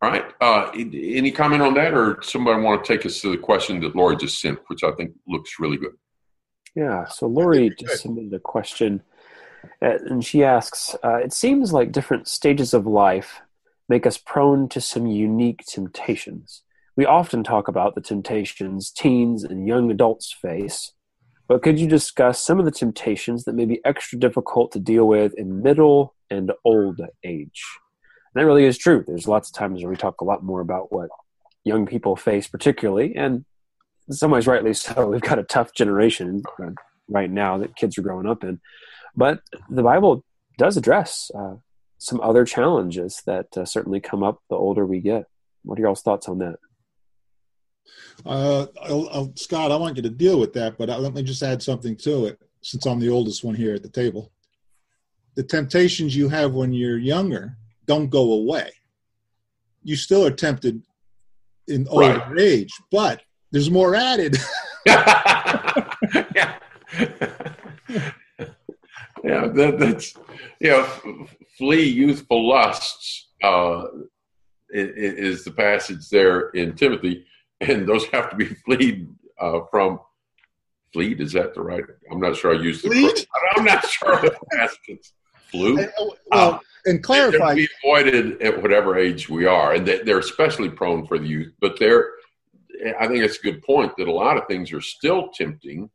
[0.02, 0.26] All right.
[0.40, 3.96] Uh, any comment on that, or somebody want to take us to the question that
[3.96, 5.94] Lori just sent, which I think looks really good?
[6.76, 7.06] Yeah.
[7.08, 7.80] So Lori Good.
[7.80, 9.02] just submitted a question,
[9.82, 13.42] uh, and she asks uh, It seems like different stages of life
[13.90, 16.62] make us prone to some unique temptations.
[16.96, 20.94] We often talk about the temptations teens and young adults face,
[21.48, 25.08] but could you discuss some of the temptations that may be extra difficult to deal
[25.08, 27.64] with in middle and old age?
[28.36, 29.04] That really is true.
[29.06, 31.10] There's lots of times where we talk a lot more about what
[31.64, 33.46] young people face, particularly, and
[34.08, 35.08] in some ways, rightly so.
[35.12, 36.72] We've got a tough generation uh,
[37.08, 38.60] right now that kids are growing up in.
[39.16, 40.24] But the Bible
[40.58, 41.56] does address uh,
[41.98, 45.26] some other challenges that uh, certainly come up the older we get.
[45.64, 46.56] What are y'all's thoughts on that?
[48.26, 51.24] Uh, I'll, I'll, Scott, I want you to deal with that, but uh, let me
[51.24, 54.32] just add something to it since I'm the oldest one here at the table.
[55.36, 57.58] The temptations you have when you're younger
[57.90, 58.70] don't go away.
[59.84, 60.84] You still are tempted
[61.68, 62.40] in older Right.
[62.40, 64.38] age, but there's more added.
[64.86, 65.82] yeah.
[69.24, 70.14] yeah, that, that's
[70.60, 73.86] you know, f- flee youthful lusts uh,
[74.72, 77.26] is the passage there in Timothy,
[77.60, 79.10] and those have to be fleed
[79.42, 80.00] uh, from.
[80.94, 81.84] Fleet is that the right?
[82.12, 82.90] I'm not sure I used the.
[82.90, 83.28] Fleed?
[83.56, 85.12] I'm not sure the passage.
[85.52, 85.78] Flew.
[85.80, 90.04] And, uh, well, and They're clarify, be avoided at whatever age we are, and they-
[90.04, 91.54] they're especially prone for the youth.
[91.60, 92.12] But they're,
[93.00, 95.90] I think it's a good point that a lot of things are still tempting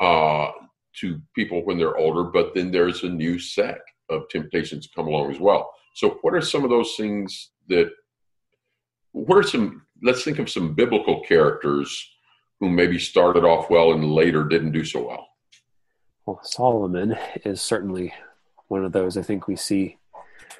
[0.00, 0.50] uh,
[0.96, 5.30] to people when they're older, but then there's a new set of temptations come along
[5.30, 5.70] as well.
[5.94, 7.90] So, what are some of those things that
[9.12, 9.82] what are some?
[10.02, 12.08] Let's think of some biblical characters
[12.60, 15.28] who maybe started off well and later didn't do so well.
[16.26, 18.14] Well, Solomon is certainly
[18.70, 19.16] one of those.
[19.16, 19.98] I think we see.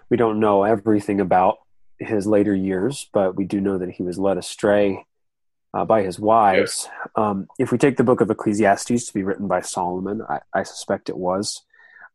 [0.09, 1.59] We don't know everything about
[1.99, 5.05] his later years, but we do know that he was led astray
[5.73, 6.89] uh, by his wives.
[7.15, 10.63] Um, if we take the book of Ecclesiastes to be written by Solomon, I, I
[10.65, 11.63] suspect it was.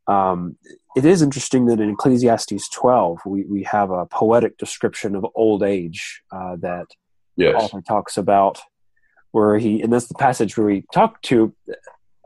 [0.07, 0.57] Um,
[0.95, 5.63] it is interesting that in Ecclesiastes 12, we, we have a poetic description of old
[5.63, 6.85] age uh, that
[7.35, 7.53] yes.
[7.53, 8.59] the author talks about,
[9.31, 11.53] where he, and that's the passage where he talked to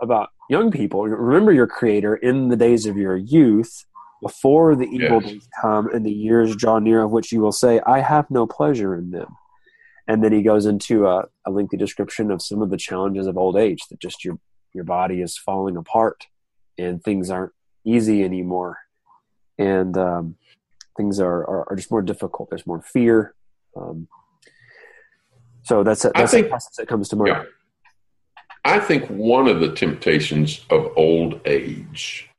[0.02, 1.04] about young people.
[1.04, 3.86] Remember your Creator in the days of your youth,
[4.22, 5.32] before the evil yes.
[5.32, 8.46] days come and the years draw near, of which you will say, I have no
[8.46, 9.36] pleasure in them.
[10.08, 13.38] And then he goes into a, a lengthy description of some of the challenges of
[13.38, 14.40] old age, that just your
[14.74, 16.28] your body is falling apart
[16.78, 17.54] and things aren't
[17.86, 18.78] easy anymore,
[19.58, 20.36] and um,
[20.98, 22.50] things are, are, are just more difficult.
[22.50, 23.36] There's more fear.
[23.76, 24.08] Um,
[25.64, 27.30] so that's a, that's think, a process that comes to mind.
[27.30, 27.44] Yeah.
[28.66, 32.30] I think one of the temptations of old age,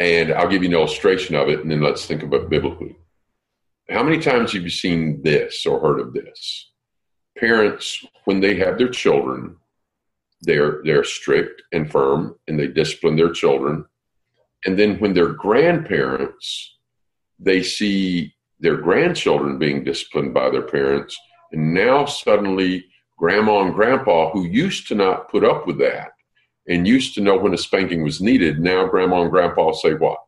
[0.00, 2.96] and I'll give you an illustration of it, and then let's think about biblically.
[3.88, 6.70] How many times have you seen this or heard of this?
[7.38, 9.56] Parents, when they have their children,
[10.42, 13.86] they're they're strict and firm, and they discipline their children
[14.64, 16.76] and then when they're grandparents,
[17.38, 21.18] they see their grandchildren being disciplined by their parents.
[21.50, 22.84] And now suddenly,
[23.18, 26.12] grandma and grandpa, who used to not put up with that
[26.68, 30.18] and used to know when a spanking was needed, now grandma and grandpa say what?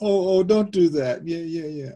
[0.00, 1.26] Oh, oh, don't do that.
[1.26, 1.92] Yeah, yeah, yeah.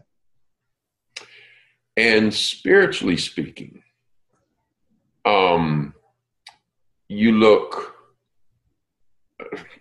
[1.97, 3.81] And spiritually speaking,
[5.23, 5.93] um,
[7.07, 7.95] you look,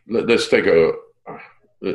[0.09, 0.93] let's take a,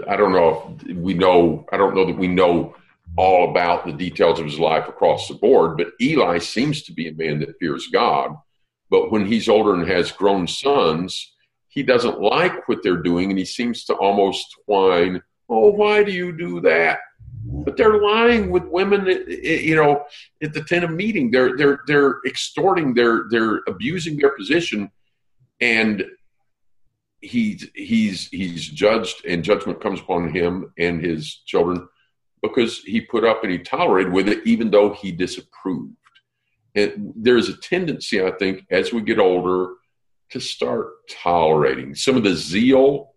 [0.07, 2.75] I don't know if we know, I don't know that we know
[3.17, 7.07] all about the details of his life across the board, but Eli seems to be
[7.07, 8.35] a man that fears God.
[8.89, 11.33] But when he's older and has grown sons,
[11.67, 16.11] he doesn't like what they're doing and he seems to almost whine, Oh, why do
[16.11, 16.99] you do that?
[17.43, 20.03] But they're lying with women, eh, eh, you know,
[20.43, 21.31] at the tent of meeting.
[21.31, 22.93] They're they're they're extorting.
[22.93, 24.91] They're they're abusing their position,
[25.59, 26.05] and
[27.21, 31.87] he's he's he's judged and judgment comes upon him and his children
[32.41, 35.95] because he put up and he tolerated with it even though he disapproved.
[36.75, 39.73] And there's a tendency i think as we get older
[40.31, 41.95] to start tolerating.
[41.95, 43.13] Some of the zeal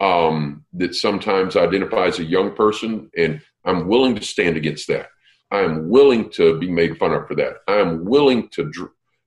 [0.00, 5.08] um, that sometimes identifies a young person and i'm willing to stand against that.
[5.50, 7.58] I'm willing to be made fun of for that.
[7.68, 8.70] I'm willing to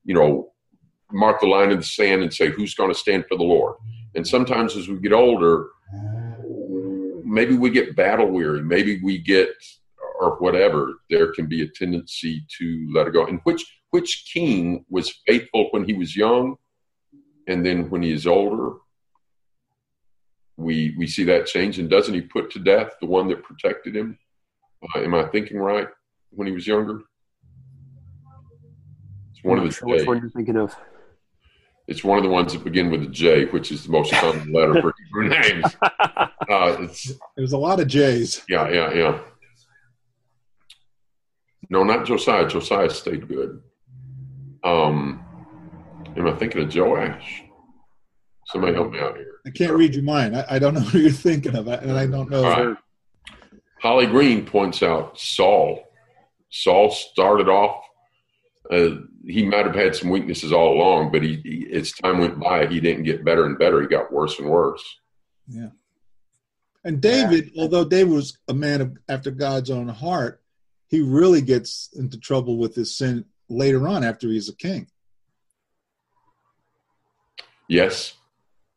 [0.06, 0.52] you know
[1.12, 3.76] mark the line in the sand and say who's going to stand for the lord?
[4.16, 5.68] And sometimes as we get older,
[7.30, 9.50] maybe we get battle weary, maybe we get
[10.20, 13.26] or whatever, there can be a tendency to let it go.
[13.26, 16.58] And which which king was faithful when he was young,
[17.48, 18.76] and then when he is older,
[20.58, 21.80] we we see that change.
[21.80, 24.18] And doesn't he put to death the one that protected him?
[24.84, 25.88] Uh, am I thinking right?
[26.32, 27.02] When he was younger,
[29.32, 29.72] it's one of the.
[29.72, 30.76] Sure which one you're thinking of?
[31.90, 34.54] It's one of the ones that begin with a J, which is the most common
[34.54, 35.66] letter for Hebrew names.
[36.48, 36.88] Uh,
[37.36, 38.44] There's a lot of J's.
[38.48, 39.20] Yeah, yeah, yeah.
[41.72, 42.48] No, not Josiah.
[42.48, 43.64] Josiah stayed good.
[44.64, 45.26] Um,
[46.16, 47.44] am I thinking of Joash?
[48.46, 49.40] Somebody help me out here.
[49.48, 50.38] I can't read your mind.
[50.38, 52.44] I, I don't know who you're thinking of, and I don't know.
[52.44, 52.78] Right.
[53.82, 55.84] Holly Green points out Saul.
[56.52, 57.84] Saul started off
[58.70, 58.90] uh,
[59.26, 62.68] he might have had some weaknesses all along, but he, he, as time went by,
[62.68, 63.82] he didn't get better and better.
[63.82, 64.84] He got worse and worse.
[65.48, 65.70] Yeah.
[66.84, 67.64] And David, yeah.
[67.64, 70.42] although David was a man of, after God's own heart,
[70.88, 74.88] he really gets into trouble with his sin later on after he's a king.
[77.68, 78.14] Yes.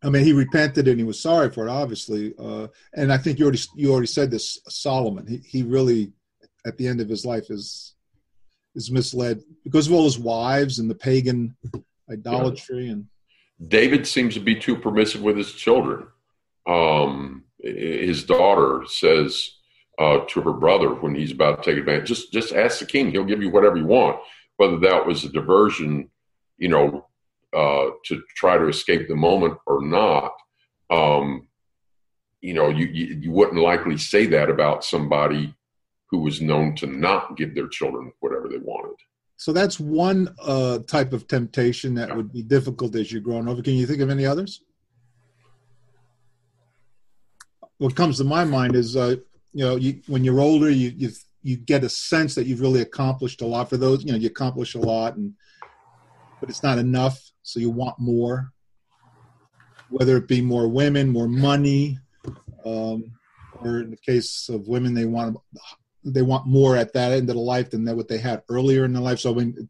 [0.02, 2.35] I mean, he repented and he was sorry for it, obviously.
[2.38, 4.59] Uh, and I think you already you already said this.
[4.68, 6.12] Solomon, he he really,
[6.66, 7.94] at the end of his life, is
[8.75, 11.57] is misled because of all his wives and the pagan
[12.11, 13.07] idolatry and
[13.69, 16.07] David seems to be too permissive with his children.
[16.67, 19.51] Um, his daughter says
[19.99, 23.11] uh, to her brother when he's about to take advantage, just just ask the king;
[23.11, 24.19] he'll give you whatever you want.
[24.57, 26.11] Whether that was a diversion,
[26.59, 27.07] you know,
[27.53, 30.33] uh, to try to escape the moment or not,
[30.91, 31.49] um,
[32.41, 35.55] you know, you, you you wouldn't likely say that about somebody
[36.12, 38.94] who was known to not give their children whatever they wanted.
[39.38, 42.14] So that's one uh, type of temptation that yeah.
[42.14, 43.62] would be difficult as you're growing over.
[43.62, 44.62] Can you think of any others?
[47.79, 49.16] What comes to my mind is, uh,
[49.53, 51.11] you know, you, when you're older, you, you
[51.42, 54.29] you get a sense that you've really accomplished a lot for those you know you
[54.29, 55.35] accomplish a lot and
[56.38, 58.53] but it's not enough so you want more
[59.88, 61.98] whether it be more women more money
[62.64, 63.11] um,
[63.55, 65.37] or in the case of women they want
[66.05, 68.93] they want more at that end of the life than what they had earlier in
[68.93, 69.69] their life so I mean,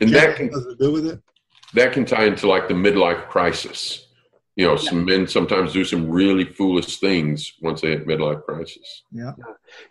[0.00, 1.20] and that can do with it
[1.74, 4.06] that can tie into like the midlife crisis
[4.60, 9.04] you know, some men sometimes do some really foolish things once they hit midlife crisis.
[9.10, 9.32] Yeah.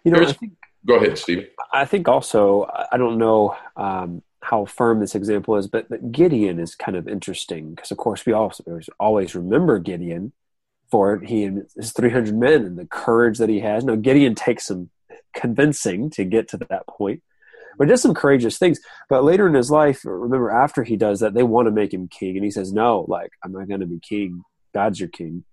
[0.04, 0.54] You know, I think,
[0.86, 1.48] go ahead, Steve.
[1.74, 6.60] I think also, I don't know um, how firm this example is, but, but Gideon
[6.60, 10.34] is kind of interesting because, of course, we also always remember Gideon
[10.92, 11.28] for it.
[11.28, 13.84] He and his 300 men and the courage that he has.
[13.84, 14.92] Now, Gideon takes some
[15.34, 17.22] convincing to get to that point
[17.78, 18.78] but does some courageous things.
[19.08, 22.10] But later in his life, remember after he does that, they want to make him
[22.10, 24.44] king, and he says, "No, like I'm not going to be king.
[24.74, 25.46] God's your king.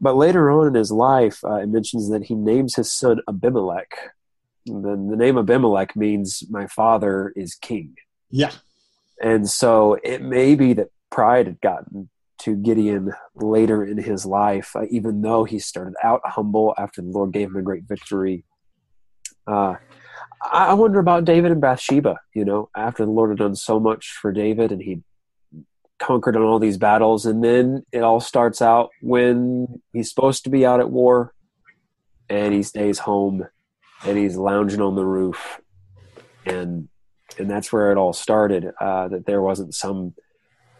[0.00, 4.10] But later on in his life, uh, it mentions that he names his son Abimelech.
[4.66, 7.94] And then the name Abimelech means my father is king.
[8.30, 8.50] Yeah.
[9.22, 14.74] And so it may be that pride had gotten to Gideon later in his life,
[14.74, 18.44] uh, even though he started out humble after the Lord gave him a great victory.
[19.46, 19.74] Uh,
[20.50, 24.18] I wonder about David and Bathsheba, you know, after the Lord had done so much
[24.20, 25.02] for David and he
[25.98, 27.26] conquered on all these battles.
[27.26, 31.32] And then it all starts out when he's supposed to be out at war
[32.28, 33.46] and he stays home
[34.04, 35.60] and he's lounging on the roof.
[36.44, 36.88] And
[37.38, 40.12] and that's where it all started uh, that there wasn't some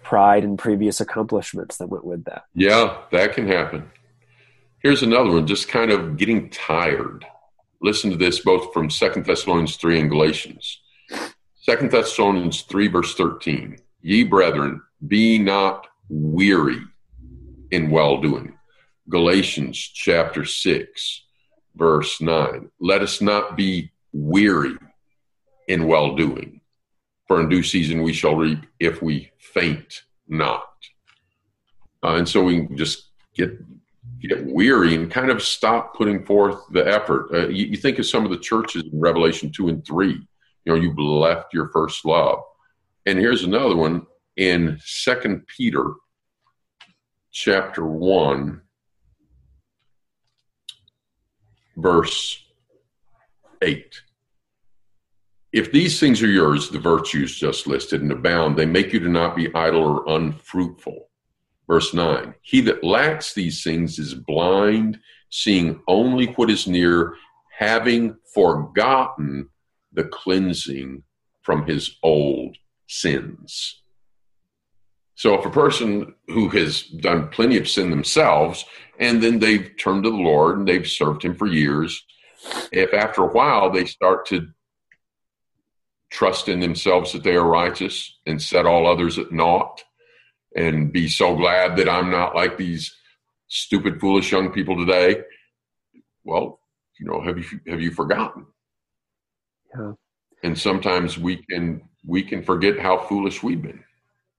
[0.03, 2.45] pride in previous accomplishments that went with that.
[2.55, 3.91] Yeah that can happen.
[4.81, 7.25] Here's another one just kind of getting tired
[7.83, 10.81] listen to this both from Second thessalonians 3 and galatians
[11.61, 16.81] Second thessalonians 3 verse 13 ye brethren be not weary
[17.73, 18.55] in well doing.
[19.09, 21.23] Galatians chapter 6,
[21.75, 22.71] verse 9.
[22.79, 24.77] Let us not be weary
[25.67, 26.61] in well doing,
[27.27, 30.69] for in due season we shall reap if we faint not.
[32.05, 33.59] Uh, and so we just get
[34.29, 37.29] get weary and kind of stop putting forth the effort.
[37.33, 40.11] Uh, you, you, think of some of the churches in Revelation 2 and 3.
[40.11, 40.27] You
[40.67, 42.41] know, you've left your first love.
[43.07, 44.07] And here's another one
[44.37, 45.85] in Second Peter
[47.33, 48.61] chapter 1
[51.79, 52.45] verse
[53.63, 54.03] 8
[55.53, 59.09] if these things are yours the virtues just listed and abound they make you to
[59.09, 61.09] not be idle or unfruitful
[61.67, 64.99] verse 9 he that lacks these things is blind
[65.31, 67.15] seeing only what is near
[67.59, 69.49] having forgotten
[69.93, 71.03] the cleansing
[71.43, 72.57] from his old
[72.89, 73.83] sins.
[75.15, 78.65] So if a person who has done plenty of sin themselves,
[78.99, 82.05] and then they've turned to the Lord and they've served Him for years,
[82.73, 84.49] if after a while they start to
[86.11, 89.83] trust in themselves that they are righteous and set all others at naught,
[90.57, 92.95] and be so glad that I'm not like these
[93.49, 95.23] stupid, foolish young people today,
[96.25, 96.61] well,
[96.99, 98.47] you know, have you have you forgotten?
[99.77, 99.93] Yeah.
[100.43, 103.85] And sometimes we can we can forget how foolish we've been.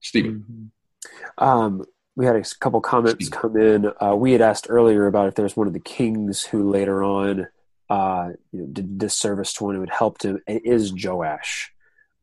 [0.00, 0.44] Stephen.
[0.50, 1.44] Mm-hmm.
[1.44, 1.84] Um,
[2.16, 3.90] we had a couple comments come in.
[4.00, 7.48] Uh, we had asked earlier about if there's one of the kings who later on
[7.90, 10.40] uh, you know, did disservice to one who had helped him.
[10.46, 11.72] It is Joash.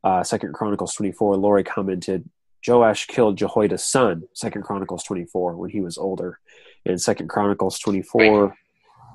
[0.04, 1.38] Uh, Second Chronicles 24.
[1.38, 2.28] Lori commented,
[2.66, 4.24] Joash killed Jehoiada's son.
[4.34, 6.40] Second Chronicles 24 when he was older.
[6.86, 8.56] In Second Chronicles 24,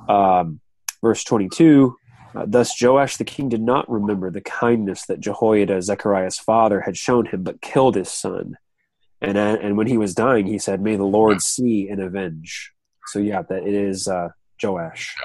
[0.09, 0.61] um,
[1.03, 1.97] verse 22,
[2.35, 6.97] uh, thus Joash the king did not remember the kindness that Jehoiada, Zechariah's father, had
[6.97, 8.57] shown him, but killed his son.
[9.21, 12.73] And uh, and when he was dying, he said, "May the Lord see and avenge."
[13.07, 14.29] So yeah, that it is uh,
[14.63, 15.17] Joash.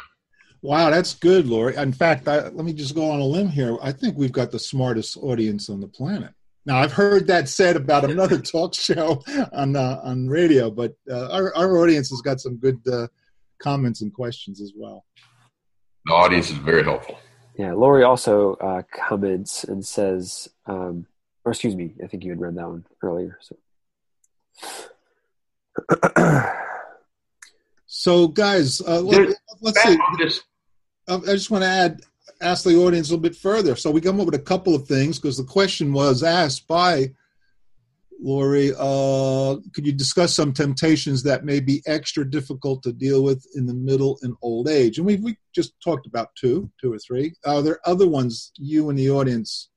[0.62, 1.76] Wow, that's good, Lori.
[1.76, 3.78] In fact, I, let me just go on a limb here.
[3.82, 6.34] I think we've got the smartest audience on the planet.
[6.66, 11.30] Now, I've heard that said about another talk show on uh, on radio, but uh,
[11.32, 13.08] our our audience has got some good uh,
[13.60, 15.06] comments and questions as well.
[16.06, 17.18] The audience is very helpful.
[17.58, 21.06] Yeah, Lori also uh, comments and says, um,
[21.46, 23.38] or excuse me, I think you had read that one earlier.
[23.42, 23.56] So
[27.86, 29.38] so, guys, uh, let, us
[29.84, 29.98] see.
[31.08, 32.02] I just want to add,
[32.42, 33.76] ask the audience a little bit further.
[33.76, 37.12] So, we come up with a couple of things because the question was asked by
[38.20, 38.72] Lori.
[38.78, 43.66] Uh, could you discuss some temptations that may be extra difficult to deal with in
[43.66, 44.98] the middle and old age?
[44.98, 47.34] And we we just talked about two, two or three.
[47.46, 49.70] Are there other ones you and the audience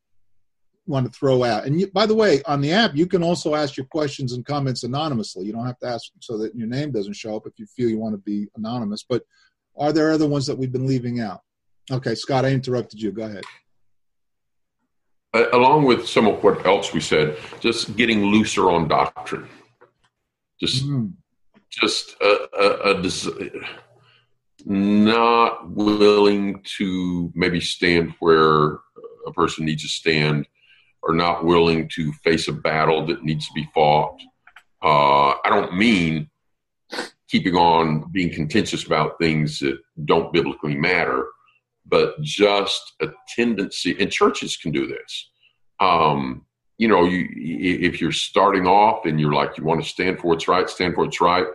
[0.86, 1.64] want to throw out.
[1.64, 4.44] And you, by the way, on the app, you can also ask your questions and
[4.44, 5.46] comments anonymously.
[5.46, 7.88] You don't have to ask so that your name doesn't show up if you feel
[7.88, 9.04] you want to be anonymous.
[9.08, 9.24] But
[9.76, 11.40] are there other ones that we've been leaving out?
[11.90, 13.12] Okay, Scott, I interrupted you.
[13.12, 13.44] Go ahead.
[15.34, 19.48] Uh, along with some of what else we said, just getting looser on doctrine.
[20.60, 21.12] Just, mm.
[21.68, 23.50] just a, a, a,
[24.64, 28.78] not willing to maybe stand where
[29.26, 30.46] a person needs to stand,
[31.02, 34.18] or not willing to face a battle that needs to be fought.
[34.82, 36.30] Uh, I don't mean
[37.28, 41.26] keeping on being contentious about things that don't biblically matter,
[41.86, 45.30] but just a tendency, and churches can do this.
[45.80, 46.46] Um,
[46.78, 50.28] you know, you if you're starting off and you're like you want to stand for
[50.28, 51.46] what's right, stand for what's right.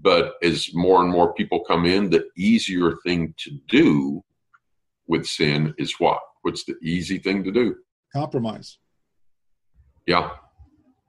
[0.00, 4.22] But as more and more people come in, the easier thing to do
[5.06, 6.20] with sin is what?
[6.42, 7.74] What's the easy thing to do?
[8.14, 8.78] Compromise.
[10.06, 10.30] Yeah.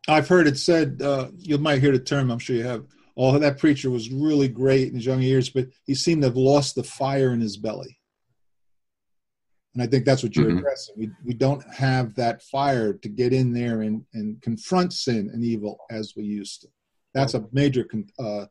[0.07, 2.85] I've heard it said, uh, you might hear the term, I'm sure you have.
[3.15, 6.37] Oh, that preacher was really great in his young years, but he seemed to have
[6.37, 7.98] lost the fire in his belly.
[9.73, 10.57] And I think that's what you're mm-hmm.
[10.57, 10.95] addressing.
[10.97, 15.43] We, we don't have that fire to get in there and, and confront sin and
[15.43, 16.67] evil as we used to.
[17.13, 17.87] That's a major,
[18.19, 18.45] uh,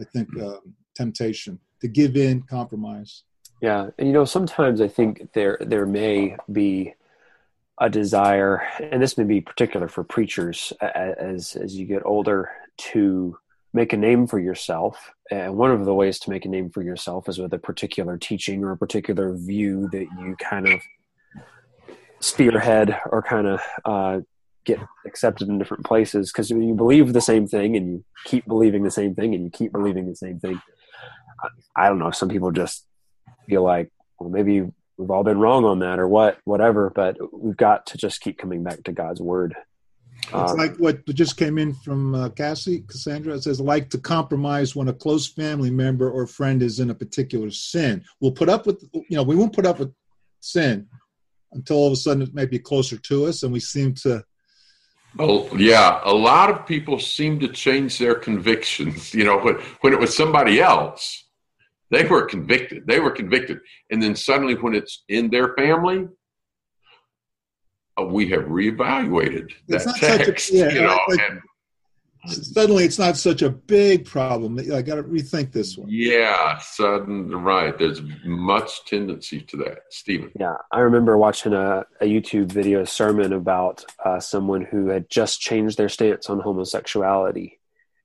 [0.00, 0.56] I think, uh,
[0.94, 3.24] temptation to give in, compromise.
[3.60, 6.94] Yeah, and you know, sometimes I think there there may be
[7.78, 13.38] a desire, and this may be particular for preachers as as you get older, to
[13.72, 15.12] make a name for yourself.
[15.30, 18.18] And one of the ways to make a name for yourself is with a particular
[18.18, 20.80] teaching or a particular view that you kind of
[22.20, 24.20] spearhead or kind of uh,
[24.64, 28.82] get accepted in different places because you believe the same thing and you keep believing
[28.82, 30.60] the same thing and you keep believing the same thing.
[31.76, 32.10] I don't know.
[32.10, 32.86] Some people just
[33.48, 34.62] feel like, well, maybe
[34.96, 36.92] we've all been wrong on that or what, whatever.
[36.94, 39.54] But we've got to just keep coming back to God's word.
[40.24, 43.34] It's um, like what just came in from uh, Cassie Cassandra.
[43.34, 46.94] It says, like to compromise when a close family member or friend is in a
[46.94, 48.04] particular sin.
[48.20, 49.92] We'll put up with, you know, we won't put up with
[50.40, 50.88] sin
[51.52, 54.24] until all of a sudden it might be closer to us, and we seem to.
[55.18, 59.12] Oh yeah, a lot of people seem to change their convictions.
[59.12, 61.24] You know, when when it was somebody else,
[61.90, 62.86] they were convicted.
[62.86, 63.60] They were convicted,
[63.90, 66.08] and then suddenly, when it's in their family,
[68.00, 70.52] we have reevaluated that text.
[70.52, 71.40] A, yeah, you know, like, and,
[72.26, 74.58] suddenly it's not such a big problem.
[74.58, 75.88] I got to rethink this one.
[75.90, 77.76] Yeah, sudden right.
[77.76, 80.30] There's much tendency to that, Stephen.
[80.38, 85.10] Yeah, I remember watching a, a YouTube video a sermon about uh, someone who had
[85.10, 87.58] just changed their stance on homosexuality,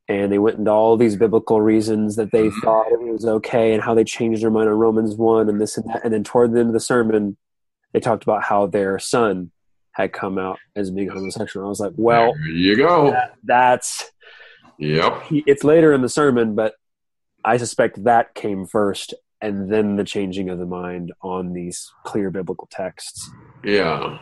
[0.07, 2.59] and they went into all these biblical reasons that they mm-hmm.
[2.61, 5.77] thought it was okay and how they changed their mind on Romans one and this
[5.77, 7.37] and that, and then toward the end of the sermon,
[7.93, 9.51] they talked about how their son
[9.97, 11.65] had come out as being homosexual.
[11.65, 13.11] I was like, well, there you go.
[13.11, 14.11] That, that's
[14.77, 15.23] yep.
[15.31, 16.75] It's later in the sermon, but
[17.43, 22.29] I suspect that came first, and then the changing of the mind on these clear
[22.29, 23.29] biblical texts.
[23.63, 24.19] Yeah.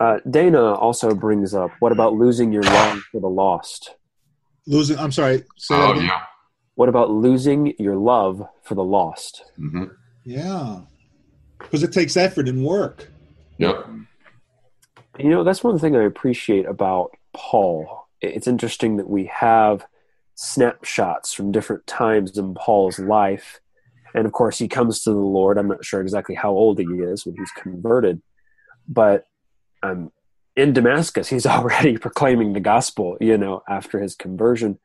[0.00, 3.96] Uh, Dana also brings up, what about losing your love for the lost?
[4.66, 4.98] Losing.
[4.98, 5.44] I'm sorry.
[5.70, 6.22] oh yeah.
[6.74, 9.42] What about losing your love for the lost?
[9.58, 9.84] Mm-hmm.
[10.24, 10.80] Yeah,
[11.58, 13.10] because it takes effort and work.
[13.58, 13.88] Yep.
[15.18, 18.08] You know, that's one thing I appreciate about Paul.
[18.20, 19.84] It's interesting that we have
[20.34, 23.60] snapshots from different times in Paul's life.
[24.14, 25.58] And of course, he comes to the Lord.
[25.58, 28.22] I'm not sure exactly how old he is when he's converted,
[28.86, 29.26] but
[29.82, 30.12] um,
[30.56, 34.78] in Damascus, he's already proclaiming the gospel, you know, after his conversion.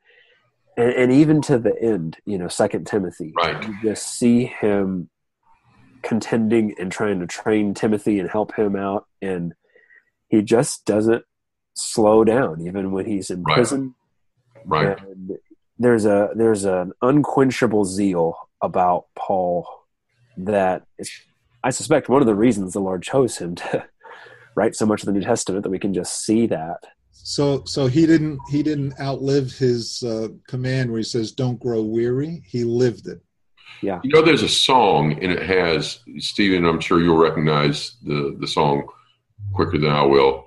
[0.76, 3.62] And, and even to the end, you know, Second Timothy, right.
[3.66, 5.08] you just see him
[6.02, 9.06] contending and trying to train Timothy and help him out.
[9.22, 9.54] And
[10.34, 11.24] he just doesn't
[11.74, 13.54] slow down even when he's in right.
[13.54, 13.94] prison.
[14.64, 14.98] Right.
[15.00, 15.32] And
[15.78, 19.66] there's a there's an unquenchable zeal about Paul
[20.36, 21.10] that is,
[21.62, 23.84] I suspect, one of the reasons the Lord chose him to
[24.56, 26.78] write so much of the New Testament that we can just see that.
[27.12, 31.82] So, so he didn't he didn't outlive his uh, command where he says, "Don't grow
[31.82, 33.20] weary." He lived it.
[33.82, 34.00] Yeah.
[34.02, 36.64] You know, there's a song, and it has Stephen.
[36.64, 38.86] I'm sure you'll recognize the the song
[39.52, 40.46] quicker than I will.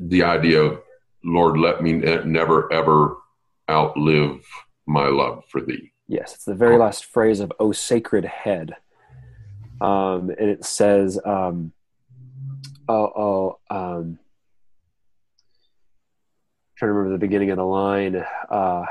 [0.00, 0.80] The idea of,
[1.24, 3.16] Lord, let me never ever
[3.70, 4.44] outlive
[4.86, 5.92] my love for thee.
[6.06, 6.78] Yes, it's the very oh.
[6.78, 8.74] last phrase of "O Sacred Head,"
[9.80, 11.72] um, and it says, um,
[12.88, 14.18] "Oh, oh." Um,
[16.76, 18.24] trying to remember the beginning of the line.
[18.48, 18.86] Uh,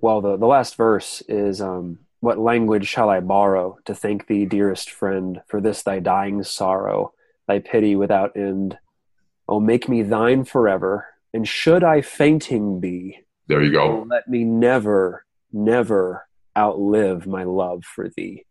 [0.00, 4.44] well, the the last verse is, um, "What language shall I borrow to thank thee,
[4.44, 7.14] dearest friend, for this thy dying sorrow?"
[7.48, 8.78] Thy pity without end.
[9.48, 11.06] Oh, make me thine forever.
[11.34, 13.18] And should I fainting be,
[13.48, 14.06] there you go.
[14.08, 16.26] Let me never, never
[16.56, 18.44] outlive my love for thee.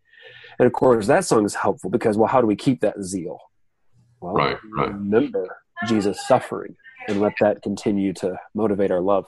[0.60, 3.40] And of course, that song is helpful because, well, how do we keep that zeal?
[4.20, 4.94] Well, Right, right.
[4.94, 6.76] remember Jesus' suffering
[7.08, 9.26] and let that continue to motivate our love.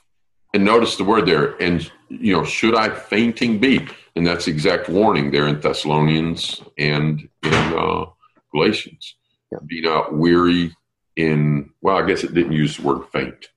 [0.53, 3.87] And notice the word there, and you know, should I fainting be?
[4.15, 8.05] And that's exact warning there in Thessalonians and in uh,
[8.51, 9.15] Galatians.
[9.53, 9.59] Yeah.
[9.65, 10.75] Be not weary
[11.15, 11.69] in.
[11.81, 13.49] Well, I guess it didn't use the word faint,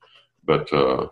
[0.44, 1.08] but uh,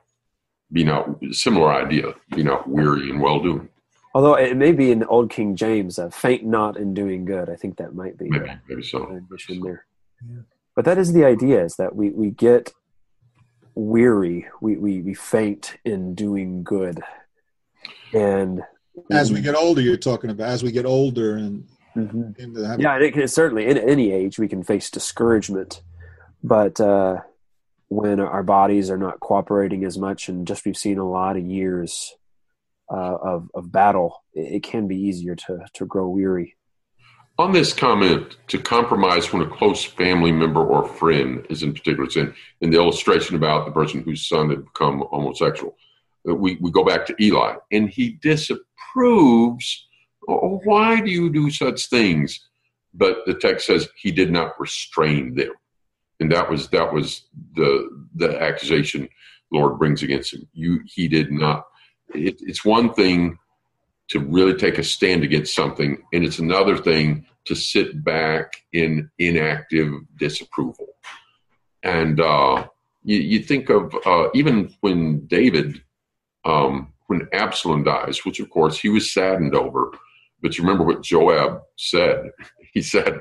[0.72, 2.14] be not similar idea.
[2.34, 3.68] Be not weary in well doing.
[4.14, 7.48] Although it may be in the Old King James, uh, faint not in doing good.
[7.48, 9.08] I think that might be Maybe, maybe so.
[9.08, 9.86] an addition there.
[10.28, 10.42] Yeah.
[10.76, 12.72] But that is the idea: is that we we get
[13.74, 17.00] weary, we we, we faint in doing good,
[18.12, 18.62] and
[19.10, 21.66] As we get older, you're talking about as we get older and
[21.96, 22.80] Mhm.
[22.80, 25.82] yeah, and it can, certainly in any age we can face discouragement,
[26.42, 27.20] but uh,
[27.88, 31.44] when our bodies are not cooperating as much, and just we've seen a lot of
[31.44, 32.14] years
[32.92, 36.56] uh, of of battle, it, it can be easier to to grow weary.
[37.36, 42.08] On this comment, to compromise when a close family member or friend is in particular
[42.08, 45.76] sin, in the illustration about the person whose son had become homosexual,
[46.28, 49.88] uh, we, we go back to Eli, and he disapproves.
[50.26, 52.40] Why do you do such things?
[52.92, 55.52] But the text says he did not restrain them,
[56.20, 57.22] and that was that was
[57.54, 59.08] the the accusation
[59.52, 60.48] Lord brings against him.
[60.52, 61.66] You he did not.
[62.14, 63.38] It, it's one thing
[64.08, 69.10] to really take a stand against something, and it's another thing to sit back in
[69.18, 70.88] inactive disapproval.
[71.82, 72.66] And uh,
[73.02, 75.82] you, you think of uh, even when David,
[76.44, 79.92] um, when Absalom dies, which of course he was saddened over,
[80.44, 82.30] but you remember what Joab said?
[82.74, 83.20] He said,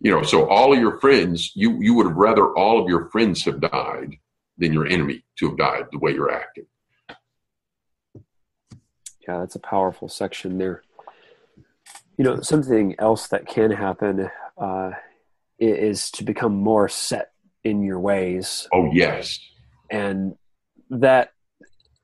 [0.00, 3.08] you know, so all of your friends, you, you would have rather all of your
[3.10, 4.16] friends have died
[4.58, 6.64] than your enemy to have died the way you're acting.
[9.28, 10.82] Yeah, that's a powerful section there.
[12.18, 14.28] You know, something else that can happen
[14.60, 14.90] uh,
[15.60, 17.30] is to become more set
[17.62, 19.38] in your ways, Oh, yes.
[19.88, 20.34] and
[20.90, 21.30] that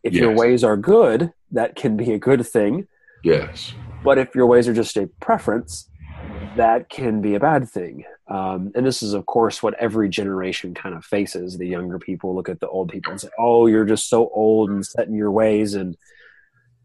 [0.04, 2.86] if your ways are good, that can be a good thing.
[3.24, 3.74] Yes.
[4.07, 5.90] But if your ways are just a preference,
[6.54, 8.04] that can be a bad thing.
[8.28, 11.59] Um, and this is, of course, what every generation kind of faces.
[11.59, 14.70] The younger people look at the old people and say, "Oh, you're just so old
[14.70, 15.96] and set in your ways," and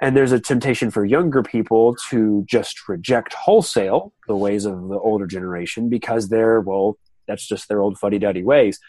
[0.01, 4.97] and there's a temptation for younger people to just reject wholesale the ways of the
[4.97, 6.97] older generation because they're well,
[7.28, 8.80] that's just their old fuddy-duddy ways.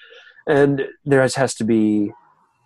[0.47, 2.13] And there has, has to be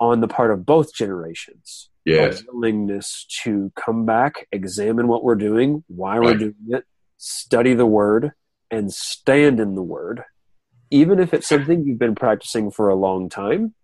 [0.01, 2.43] on the part of both generations Yes.
[2.53, 6.39] willingness to come back, examine what we're doing, why we're Right.
[6.39, 6.85] doing it,
[7.17, 8.33] study the word,
[8.71, 10.23] and stand in the word,
[10.91, 13.75] even if it's something you've been practicing for a long time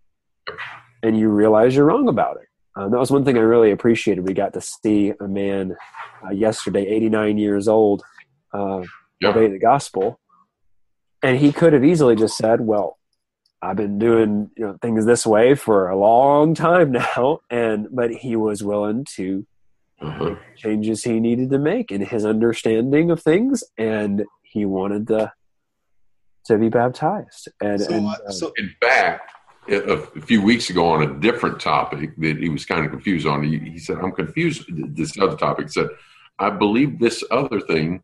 [1.03, 2.49] and you realize you're wrong about it.
[2.77, 4.27] Um, that was one thing I really appreciated.
[4.27, 5.77] We got to see a man
[6.25, 8.03] uh, yesterday, 89 years old,
[8.55, 8.83] uh,
[9.21, 9.31] Yeah.
[9.31, 10.21] obey the gospel,
[11.23, 12.99] and he could have easily just said, "Well,
[13.63, 18.11] I've been doing you know things this way for a long time now," and but
[18.13, 19.47] he was willing to
[20.03, 20.35] Uh-huh.
[20.57, 25.33] changes he needed to make in his understanding of things, and he wanted to
[26.47, 27.49] to be baptized.
[27.61, 29.31] And, So, and uh, uh, so In fact,
[29.69, 33.27] a, a few weeks ago on a different topic that he was kind of confused
[33.29, 34.65] on, he, he said, I'm confused.
[34.97, 35.89] This other topic said,
[36.41, 38.03] I believe this other thing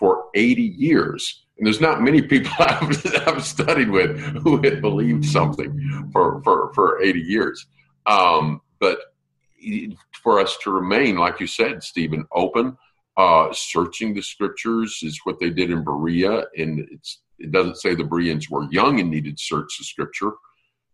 [0.00, 1.44] for 80 years.
[1.58, 6.72] And there's not many people I've, I've studied with who had believed something for, for,
[6.72, 7.66] for 80 years.
[8.06, 8.98] Um, but
[10.22, 12.76] for us to remain, like you said, Stephen, open,
[13.18, 16.46] uh, searching the scriptures is what they did in Berea.
[16.56, 16.88] And
[17.38, 20.32] it doesn't say the Bereans were young and needed to search the scripture.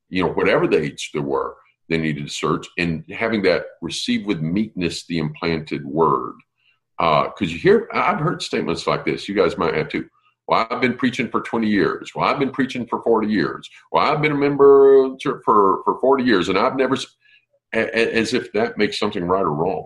[0.08, 1.54] You know, whatever the age they were,
[1.88, 2.66] they needed to search.
[2.76, 6.34] And having that receive with meekness the implanted word.
[6.98, 9.28] Because you hear, I've heard statements like this.
[9.28, 10.08] You guys might have too.
[10.48, 12.12] Well, I've been preaching for 20 years.
[12.14, 13.68] Well, I've been preaching for 40 years.
[13.90, 15.40] Well, I've been a member for,
[15.84, 17.06] for 40 years, and I've never, s-
[17.74, 19.84] a- a- as if that makes something right or wrong.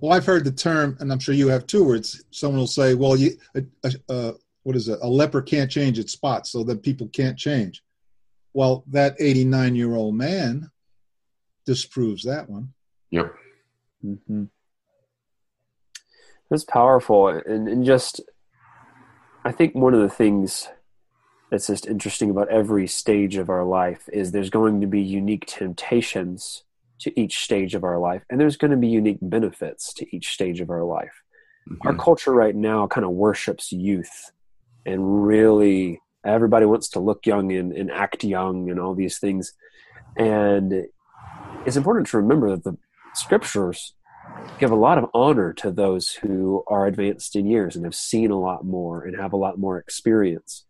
[0.00, 2.66] Well, I've heard the term, and I'm sure you have too, where it's someone will
[2.66, 4.32] say, "Well, you, uh, uh,
[4.64, 4.98] what is it?
[5.00, 7.82] A leper can't change its spots, so that people can't change."
[8.52, 10.70] Well, that 89 year old man
[11.64, 12.74] disproves that one.
[13.10, 13.34] Yep.
[14.04, 14.48] Mhm.
[16.50, 18.20] That's powerful, and, and just
[19.44, 20.68] I think one of the things
[21.50, 25.46] that's just interesting about every stage of our life is there's going to be unique
[25.46, 26.64] temptations
[27.00, 30.32] to each stage of our life, and there's going to be unique benefits to each
[30.32, 31.22] stage of our life.
[31.84, 31.98] Our Mhm.
[31.98, 34.32] culture right now kind of worships youth,
[34.84, 39.52] and really everybody wants to look young and, and act young and all these things.
[40.16, 40.86] And
[41.64, 42.76] it's important to remember that the
[43.14, 43.94] scriptures
[44.58, 48.30] give a lot of honor to those who are advanced in years and have seen
[48.30, 50.64] a lot more and have a lot more experience,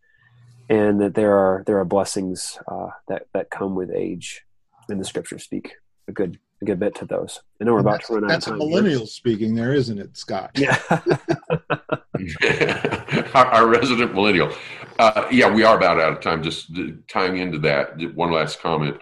[0.69, 4.43] and that there are there are blessings uh, that that come with age,
[4.89, 5.73] and the scriptures speak
[6.07, 7.41] a good a good bit to those.
[7.61, 8.69] I know we're And about to run out that's of a time.
[8.69, 10.51] millennial speaking there, isn't it, Scott?
[10.55, 10.77] Yeah.
[13.35, 14.51] our, our resident millennial.
[14.97, 16.41] Uh, yeah, we are about out of time.
[16.41, 18.97] Just uh, tying into that, one last comment.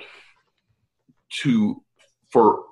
[1.41, 1.81] To
[2.29, 2.63] for the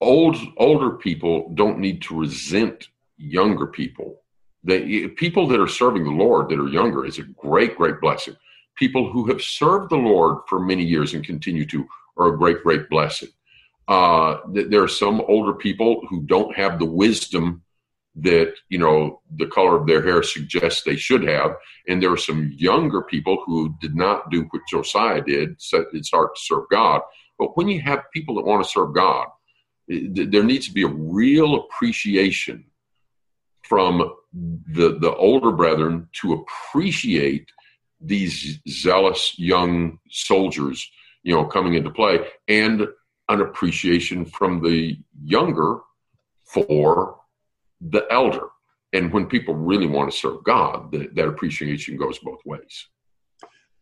[0.00, 4.22] old older people don't need to resent younger people.
[4.62, 8.36] They people that are serving the Lord that are younger is a great, great blessing.
[8.76, 11.86] People who have served the Lord for many years and continue to
[12.16, 13.28] are a great, great blessing.
[13.86, 17.62] Uh, th- there are some older people who don't have the wisdom
[18.16, 21.56] that you know the color of their hair suggests they should have
[21.88, 26.10] and there are some younger people who did not do what josiah did set his
[26.10, 27.00] heart to serve god
[27.38, 29.26] but when you have people that want to serve god
[29.88, 32.64] there needs to be a real appreciation
[33.62, 37.50] from the the older brethren to appreciate
[38.00, 40.90] these zealous young soldiers
[41.22, 42.86] you know coming into play and
[43.28, 45.80] an appreciation from the younger
[46.44, 47.18] for
[47.80, 48.48] the elder.
[48.92, 52.86] And when people really want to serve God, that, that appreciation goes both ways.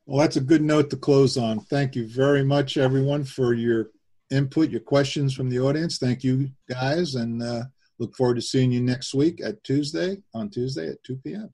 [0.06, 1.60] Well, that's a good note to close on.
[1.60, 3.90] Thank you very much, everyone, for your
[4.32, 5.98] input, your questions from the audience.
[5.98, 7.64] Thank you, guys, and uh,
[7.98, 11.50] look forward to seeing you next week at Tuesday, on Tuesday at 2 p.m.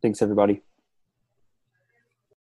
[0.00, 0.62] Thanks, everybody.